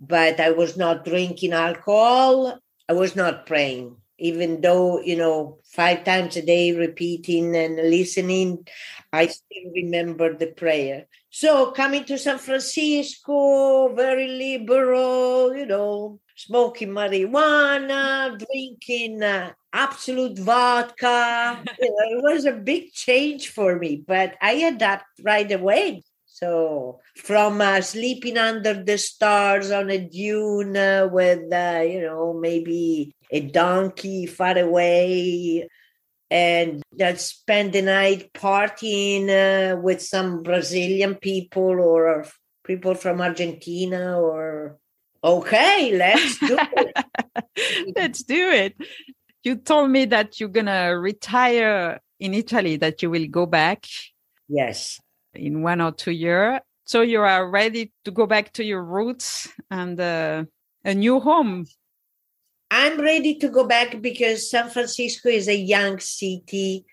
But 0.00 0.40
I 0.40 0.50
was 0.50 0.76
not 0.76 1.04
drinking 1.04 1.52
alcohol. 1.52 2.58
I 2.88 2.92
was 2.92 3.16
not 3.16 3.46
praying. 3.46 3.96
even 4.18 4.60
though, 4.60 5.00
you 5.02 5.16
know, 5.16 5.58
five 5.64 6.04
times 6.04 6.36
a 6.36 6.42
day 6.46 6.70
repeating 6.72 7.56
and 7.56 7.76
listening, 7.76 8.64
I 9.12 9.26
still 9.26 9.72
remember 9.74 10.34
the 10.36 10.46
prayer. 10.46 11.06
So 11.34 11.70
coming 11.72 12.04
to 12.04 12.18
San 12.18 12.36
Francisco, 12.36 13.88
very 13.94 14.28
liberal, 14.28 15.56
you 15.56 15.64
know, 15.64 16.20
smoking 16.36 16.90
marijuana, 16.90 18.38
drinking 18.38 19.22
uh, 19.22 19.52
Absolut 19.72 20.38
vodka. 20.38 21.64
you 21.80 21.88
know, 21.88 22.18
it 22.18 22.22
was 22.22 22.44
a 22.44 22.52
big 22.52 22.92
change 22.92 23.48
for 23.48 23.78
me, 23.78 24.04
but 24.06 24.36
I 24.42 24.52
adapt 24.68 25.06
right 25.22 25.50
away. 25.50 26.02
So 26.26 27.00
from 27.16 27.62
uh, 27.62 27.80
sleeping 27.80 28.36
under 28.36 28.74
the 28.84 28.98
stars 28.98 29.70
on 29.70 29.88
a 29.88 29.96
dune 29.96 30.76
uh, 30.76 31.08
with, 31.10 31.50
uh, 31.50 31.80
you 31.80 32.02
know, 32.02 32.34
maybe 32.34 33.14
a 33.30 33.40
donkey 33.40 34.26
far 34.26 34.58
away 34.58 35.66
and 36.32 36.82
that 36.96 37.20
spend 37.20 37.74
the 37.74 37.82
night 37.82 38.32
partying 38.32 39.28
uh, 39.28 39.76
with 39.76 40.00
some 40.00 40.42
Brazilian 40.42 41.14
people 41.14 41.78
or 41.78 42.24
people 42.64 42.94
from 42.94 43.20
Argentina 43.20 44.18
or 44.18 44.78
okay, 45.22 45.94
let's 45.94 46.38
do 46.38 46.56
it. 46.58 47.92
let's 47.96 48.22
do 48.22 48.48
it. 48.48 48.74
You 49.44 49.56
told 49.56 49.90
me 49.90 50.06
that 50.06 50.40
you're 50.40 50.48
gonna 50.48 50.98
retire 50.98 52.00
in 52.18 52.32
Italy, 52.32 52.76
that 52.76 53.02
you 53.02 53.10
will 53.10 53.26
go 53.26 53.44
back. 53.44 53.84
Yes. 54.48 54.98
In 55.34 55.60
one 55.60 55.82
or 55.82 55.92
two 55.92 56.12
years. 56.12 56.60
So 56.86 57.02
you 57.02 57.20
are 57.20 57.50
ready 57.50 57.92
to 58.06 58.10
go 58.10 58.26
back 58.26 58.54
to 58.54 58.64
your 58.64 58.82
roots 58.82 59.48
and 59.70 60.00
uh, 60.00 60.44
a 60.82 60.94
new 60.94 61.20
home 61.20 61.66
I'm 62.74 62.98
ready 62.98 63.34
to 63.34 63.50
go 63.50 63.66
back 63.66 64.00
because 64.00 64.48
San 64.48 64.70
Francisco 64.70 65.28
is 65.28 65.46
a 65.46 65.54
young 65.54 66.00
city, 66.00 66.86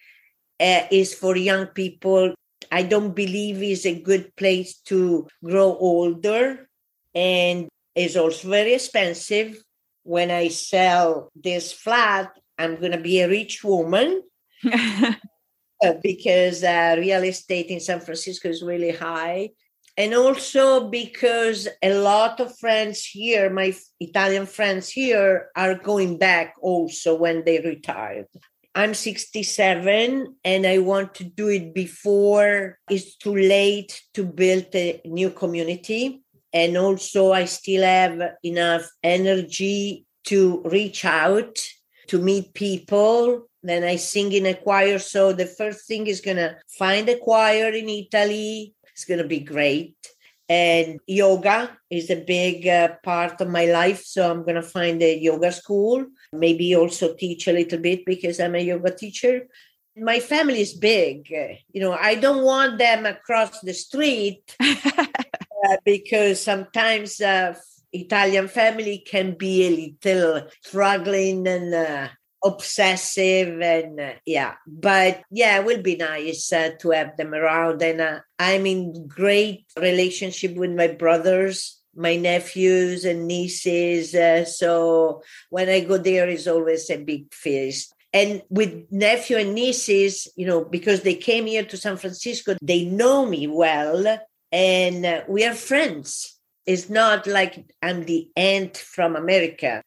uh, 0.59 0.81
is 0.91 1.13
for 1.13 1.37
young 1.37 1.67
people. 1.67 2.33
I 2.69 2.83
don't 2.83 3.15
believe 3.15 3.63
is 3.63 3.85
a 3.85 4.01
good 4.01 4.35
place 4.35 4.75
to 4.91 5.25
grow 5.41 5.77
older 5.79 6.67
and 7.15 7.69
is 7.95 8.17
also 8.17 8.49
very 8.49 8.73
expensive. 8.73 9.63
When 10.03 10.31
I 10.31 10.49
sell 10.49 11.31
this 11.33 11.71
flat, 11.71 12.37
I'm 12.57 12.75
going 12.75 12.91
to 12.91 12.99
be 12.99 13.21
a 13.21 13.29
rich 13.29 13.63
woman 13.63 14.21
uh, 14.69 15.13
because 16.03 16.61
uh, 16.61 16.97
real 16.99 17.23
estate 17.23 17.67
in 17.67 17.79
San 17.79 18.01
Francisco 18.01 18.49
is 18.49 18.61
really 18.61 18.91
high 18.91 19.51
and 19.99 20.13
also 20.13 20.87
because 20.87 21.67
a 21.83 21.93
lot 21.93 22.39
of 22.39 22.57
friends 22.57 23.05
here, 23.05 23.49
my 23.49 23.75
Italian 23.99 24.45
friends 24.45 24.87
here, 24.89 25.49
are 25.57 25.75
going 25.75 26.17
back 26.17 26.55
also 26.61 27.15
when 27.15 27.43
they 27.43 27.59
retired. 27.59 28.27
I'm 28.73 28.93
67 28.93 30.37
and 30.45 30.65
I 30.65 30.77
want 30.77 31.15
to 31.15 31.25
do 31.25 31.49
it 31.49 31.73
before 31.73 32.79
it's 32.89 33.17
too 33.17 33.35
late 33.35 34.01
to 34.13 34.23
build 34.23 34.67
a 34.73 35.01
new 35.03 35.31
community. 35.31 36.23
And 36.53 36.77
also, 36.77 37.33
I 37.33 37.43
still 37.43 37.83
have 37.83 38.21
enough 38.41 38.89
energy 39.03 40.05
to 40.27 40.61
reach 40.63 41.03
out, 41.03 41.59
to 42.07 42.19
meet 42.19 42.53
people. 42.53 43.49
Then 43.61 43.83
I 43.83 43.97
sing 43.97 44.31
in 44.31 44.45
a 44.45 44.53
choir. 44.53 44.97
So 44.97 45.33
the 45.33 45.45
first 45.45 45.87
thing 45.87 46.07
is 46.07 46.21
to 46.21 46.55
find 46.77 47.09
a 47.09 47.17
choir 47.17 47.69
in 47.71 47.89
Italy 47.89 48.73
it's 48.99 49.05
going 49.05 49.23
to 49.23 49.27
be 49.27 49.39
great. 49.39 49.95
And 50.49 50.99
yoga 51.07 51.77
is 51.89 52.09
a 52.09 52.17
big 52.17 52.67
uh, 52.67 52.95
part 53.01 53.39
of 53.39 53.47
my 53.47 53.65
life. 53.65 54.03
So 54.03 54.29
I'm 54.29 54.41
going 54.43 54.55
to 54.55 54.61
find 54.61 55.01
a 55.01 55.17
yoga 55.17 55.53
school, 55.53 56.05
maybe 56.33 56.75
also 56.75 57.15
teach 57.15 57.47
a 57.47 57.53
little 57.53 57.79
bit 57.79 58.03
because 58.03 58.41
I'm 58.41 58.55
a 58.55 58.59
yoga 58.59 58.93
teacher. 58.93 59.47
My 59.95 60.19
family 60.19 60.59
is 60.59 60.73
big. 60.73 61.29
You 61.71 61.81
know, 61.81 61.93
I 61.93 62.15
don't 62.15 62.43
want 62.43 62.77
them 62.77 63.05
across 63.05 63.61
the 63.61 63.73
street 63.73 64.55
uh, 64.59 65.77
because 65.85 66.43
sometimes 66.43 67.21
uh, 67.21 67.53
Italian 67.93 68.49
family 68.49 68.97
can 69.07 69.35
be 69.37 69.65
a 69.65 69.69
little 69.69 70.47
struggling 70.61 71.47
and 71.47 71.73
uh, 71.73 72.07
obsessive 72.43 73.61
and 73.61 73.99
uh, 73.99 74.13
yeah 74.25 74.53
but 74.65 75.21
yeah 75.29 75.59
it 75.59 75.65
will 75.65 75.81
be 75.81 75.95
nice 75.95 76.51
uh, 76.53 76.71
to 76.79 76.91
have 76.91 77.17
them 77.17 77.33
around. 77.33 77.81
And 77.81 78.01
uh, 78.01 78.19
i'm 78.37 78.65
in 78.65 79.07
great 79.07 79.65
relationship 79.77 80.55
with 80.55 80.71
my 80.71 80.87
brothers 80.87 81.81
my 81.95 82.15
nephews 82.15 83.03
and 83.03 83.27
nieces 83.27 84.15
uh, 84.15 84.45
so 84.45 85.21
when 85.49 85.67
i 85.69 85.81
go 85.81 85.97
there 85.97 86.29
is 86.29 86.47
always 86.47 86.89
a 86.89 86.97
big 86.97 87.33
feast. 87.33 87.93
And 88.11 88.41
with 88.49 88.85
nephew 88.89 89.37
and 89.37 89.53
nieces 89.53 90.27
you 90.35 90.47
know 90.47 90.63
because 90.63 91.01
they 91.01 91.15
came 91.15 91.45
here 91.45 91.65
to 91.65 91.77
san 91.77 91.97
francisco 91.97 92.55
they 92.61 92.85
know 92.85 93.25
me 93.25 93.47
well 93.47 94.19
and 94.51 95.05
uh, 95.05 95.21
we 95.27 95.45
are 95.45 95.53
friends. 95.53 96.35
It's 96.65 96.89
not 96.89 97.27
like 97.27 97.65
i'm 97.81 98.05
the 98.05 98.29
aunt 98.35 98.77
from 98.77 99.15
america 99.15 99.81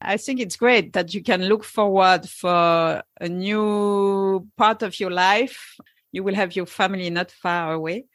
I 0.00 0.16
think 0.16 0.40
it's 0.40 0.56
great 0.56 0.92
that 0.92 1.12
you 1.12 1.22
can 1.22 1.42
look 1.44 1.64
forward 1.64 2.28
for 2.28 3.02
a 3.20 3.28
new 3.28 4.46
part 4.56 4.82
of 4.82 4.98
your 5.00 5.10
life. 5.10 5.76
You 6.12 6.22
will 6.22 6.34
have 6.34 6.54
your 6.54 6.66
family 6.66 7.10
not 7.10 7.30
far 7.30 7.72
away. 7.72 8.06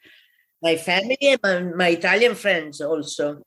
My 0.62 0.76
family 0.76 1.38
and 1.42 1.76
my 1.76 1.88
Italian 1.88 2.34
friends 2.34 2.80
also. 2.80 3.42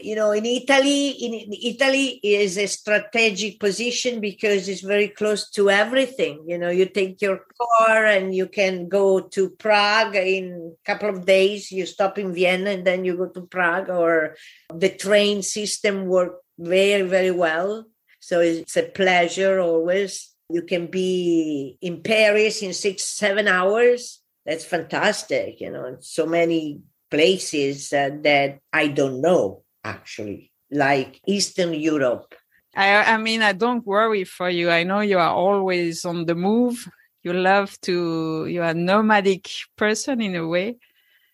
You 0.00 0.16
know, 0.16 0.32
in 0.32 0.44
Italy, 0.44 1.10
in 1.10 1.52
Italy 1.52 2.20
is 2.22 2.58
a 2.58 2.66
strategic 2.66 3.60
position 3.60 4.20
because 4.20 4.68
it's 4.68 4.80
very 4.82 5.08
close 5.08 5.48
to 5.50 5.70
everything. 5.70 6.44
You 6.46 6.58
know, 6.58 6.68
you 6.68 6.86
take 6.86 7.22
your 7.22 7.40
car 7.56 8.04
and 8.04 8.34
you 8.34 8.48
can 8.48 8.88
go 8.88 9.20
to 9.20 9.50
Prague 9.50 10.16
in 10.16 10.74
a 10.74 10.84
couple 10.84 11.08
of 11.08 11.24
days. 11.24 11.70
You 11.70 11.86
stop 11.86 12.18
in 12.18 12.34
Vienna 12.34 12.70
and 12.70 12.84
then 12.84 13.04
you 13.04 13.16
go 13.16 13.28
to 13.28 13.42
Prague, 13.46 13.88
or 13.88 14.36
the 14.74 14.90
train 14.90 15.42
system 15.42 16.06
works 16.06 16.43
very, 16.58 17.02
very 17.02 17.30
well. 17.30 17.86
So 18.20 18.40
it's 18.40 18.76
a 18.76 18.84
pleasure 18.84 19.60
always. 19.60 20.34
You 20.48 20.62
can 20.62 20.86
be 20.86 21.78
in 21.80 22.02
Paris 22.02 22.62
in 22.62 22.72
six, 22.72 23.04
seven 23.04 23.48
hours. 23.48 24.20
That's 24.46 24.64
fantastic. 24.64 25.60
You 25.60 25.70
know, 25.70 25.96
so 26.00 26.26
many 26.26 26.80
places 27.10 27.92
uh, 27.92 28.10
that 28.22 28.58
I 28.72 28.88
don't 28.88 29.20
know 29.20 29.62
actually, 29.84 30.52
like 30.70 31.20
Eastern 31.26 31.74
Europe. 31.74 32.34
I, 32.76 33.14
I 33.14 33.16
mean, 33.18 33.42
I 33.42 33.52
don't 33.52 33.86
worry 33.86 34.24
for 34.24 34.50
you. 34.50 34.70
I 34.70 34.82
know 34.82 35.00
you 35.00 35.18
are 35.18 35.30
always 35.30 36.04
on 36.04 36.26
the 36.26 36.34
move. 36.34 36.88
You 37.22 37.32
love 37.32 37.80
to, 37.82 38.46
you 38.46 38.62
are 38.62 38.70
a 38.70 38.74
nomadic 38.74 39.48
person 39.76 40.20
in 40.20 40.34
a 40.34 40.46
way. 40.46 40.76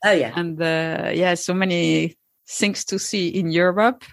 Oh, 0.04 0.12
yeah. 0.12 0.32
And 0.36 0.60
uh, 0.60 1.10
yeah, 1.14 1.34
so 1.34 1.54
many 1.54 2.16
things 2.48 2.84
to 2.86 2.98
see 2.98 3.28
in 3.28 3.50
Europe. 3.50 4.04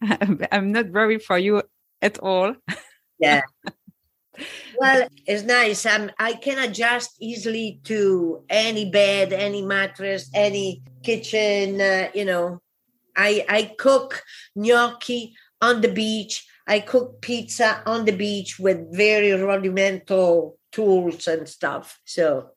I'm 0.52 0.72
not 0.72 0.90
worried 0.90 1.22
for 1.22 1.38
you 1.38 1.62
at 2.02 2.18
all. 2.18 2.54
yeah. 3.18 3.42
Well, 4.78 5.08
it's 5.26 5.44
nice. 5.44 5.86
I'm, 5.86 6.10
I 6.18 6.34
can 6.34 6.58
adjust 6.58 7.16
easily 7.20 7.80
to 7.84 8.44
any 8.50 8.90
bed, 8.90 9.32
any 9.32 9.62
mattress, 9.62 10.28
any 10.34 10.82
kitchen. 11.02 11.80
Uh, 11.80 12.10
you 12.14 12.26
know, 12.26 12.60
I 13.16 13.46
I 13.48 13.74
cook 13.78 14.22
gnocchi 14.54 15.34
on 15.62 15.80
the 15.80 15.88
beach. 15.88 16.46
I 16.66 16.80
cook 16.80 17.22
pizza 17.22 17.82
on 17.86 18.04
the 18.04 18.12
beach 18.12 18.58
with 18.58 18.94
very 18.94 19.32
rudimental 19.32 20.58
tools 20.72 21.26
and 21.26 21.48
stuff. 21.48 21.98
So, 22.04 22.50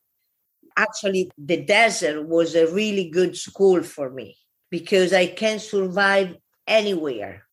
actually, 0.76 1.32
the 1.38 1.64
desert 1.64 2.28
was 2.28 2.56
a 2.56 2.68
really 2.68 3.10
good 3.10 3.38
school 3.38 3.84
for 3.84 4.10
me 4.10 4.36
because 4.70 5.14
I 5.14 5.28
can 5.28 5.60
survive 5.60 6.36
anywhere. 6.70 7.49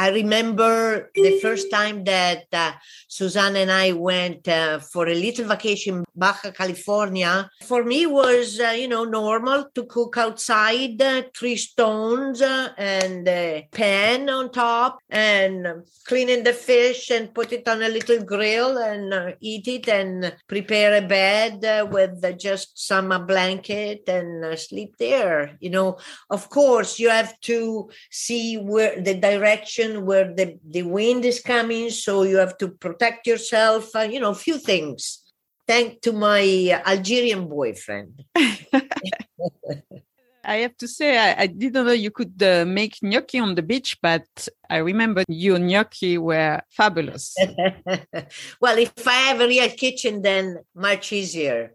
I 0.00 0.08
remember 0.08 1.10
the 1.14 1.38
first 1.40 1.70
time 1.70 2.04
that 2.04 2.44
uh, 2.54 2.72
Susanna 3.06 3.58
and 3.58 3.70
I 3.70 3.92
went 3.92 4.48
uh, 4.48 4.78
for 4.78 5.06
a 5.06 5.14
little 5.14 5.44
vacation 5.44 5.98
in 5.98 6.04
Baja 6.16 6.52
California. 6.52 7.50
For 7.64 7.84
me 7.84 8.06
was 8.06 8.58
uh, 8.58 8.70
you 8.70 8.88
know 8.88 9.04
normal 9.04 9.68
to 9.74 9.84
cook 9.84 10.16
outside, 10.16 11.02
uh, 11.02 11.24
three 11.36 11.56
stones 11.56 12.40
uh, 12.40 12.70
and 12.78 13.28
a 13.28 13.68
pan 13.72 14.30
on 14.30 14.50
top, 14.52 15.00
and 15.10 15.66
cleaning 16.06 16.44
the 16.44 16.54
fish 16.54 17.10
and 17.10 17.34
put 17.34 17.52
it 17.52 17.68
on 17.68 17.82
a 17.82 17.88
little 17.90 18.24
grill 18.24 18.78
and 18.78 19.12
uh, 19.12 19.32
eat 19.40 19.68
it 19.68 19.86
and 19.86 20.34
prepare 20.48 20.96
a 20.96 21.06
bed 21.06 21.60
with 21.92 22.24
just 22.40 22.70
some 22.74 23.10
blanket 23.26 24.08
and 24.08 24.58
sleep 24.58 24.96
there. 24.96 25.58
You 25.60 25.68
know, 25.68 25.98
of 26.30 26.48
course 26.48 26.98
you 26.98 27.10
have 27.10 27.38
to 27.40 27.90
see 28.10 28.56
where 28.56 28.98
the 28.98 29.14
direction 29.14 29.89
where 30.04 30.32
the, 30.34 30.58
the 30.68 30.82
wind 30.82 31.24
is 31.24 31.40
coming, 31.40 31.90
so 31.90 32.22
you 32.22 32.36
have 32.36 32.56
to 32.58 32.68
protect 32.68 33.26
yourself, 33.26 33.94
uh, 33.94 34.00
you 34.00 34.20
know, 34.20 34.30
a 34.30 34.34
few 34.34 34.58
things. 34.58 35.22
Thank 35.66 36.00
to 36.02 36.12
my 36.12 36.82
Algerian 36.84 37.48
boyfriend. 37.48 38.24
I 40.44 40.56
have 40.56 40.76
to 40.78 40.88
say, 40.88 41.18
I, 41.18 41.42
I 41.42 41.46
didn't 41.46 41.86
know 41.86 41.92
you 41.92 42.10
could 42.10 42.42
uh, 42.42 42.64
make 42.64 43.02
gnocchi 43.02 43.38
on 43.38 43.54
the 43.54 43.62
beach, 43.62 43.98
but 44.02 44.26
I 44.68 44.78
remember 44.78 45.22
your 45.28 45.58
gnocchi 45.58 46.18
were 46.18 46.60
fabulous. 46.70 47.36
well, 48.60 48.78
if 48.78 49.06
I 49.06 49.12
have 49.28 49.40
a 49.40 49.46
real 49.46 49.68
kitchen, 49.70 50.22
then 50.22 50.58
much 50.74 51.12
easier. 51.12 51.74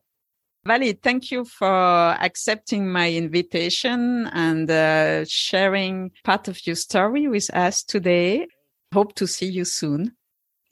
Vali, 0.68 0.94
thank 0.94 1.30
you 1.30 1.46
for 1.46 2.18
accepting 2.20 2.92
my 2.92 3.12
invitation 3.12 4.26
and 4.34 4.70
uh, 4.72 5.24
sharing 5.26 6.10
part 6.24 6.48
of 6.48 6.66
your 6.66 6.76
story 6.76 7.28
with 7.28 7.54
us 7.54 7.84
today. 7.84 8.48
Hope 8.92 9.14
to 9.16 9.28
see 9.28 9.46
you 9.46 9.64
soon. 9.64 10.14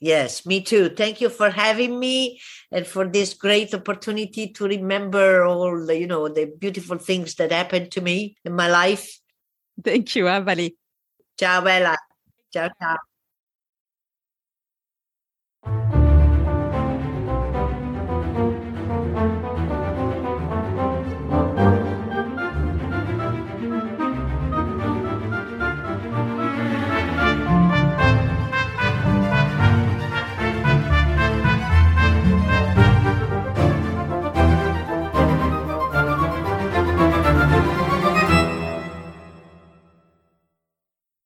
Yes, 0.00 0.44
me 0.44 0.62
too. 0.62 0.88
Thank 0.88 1.20
you 1.20 1.28
for 1.28 1.48
having 1.48 2.00
me 2.00 2.40
and 2.72 2.84
for 2.84 3.06
this 3.06 3.34
great 3.34 3.72
opportunity 3.72 4.48
to 4.48 4.64
remember 4.64 5.44
all 5.44 5.86
the, 5.86 5.96
you 5.96 6.08
know, 6.08 6.28
the 6.28 6.52
beautiful 6.58 6.98
things 6.98 7.36
that 7.36 7.52
happened 7.52 7.92
to 7.92 8.00
me 8.00 8.36
in 8.44 8.54
my 8.54 8.68
life. 8.68 9.20
Thank 9.82 10.16
you, 10.16 10.24
Vali. 10.24 10.76
Ciao, 11.38 11.60
Bella. 11.62 11.96
Ciao, 12.52 12.68
ciao. 12.80 12.96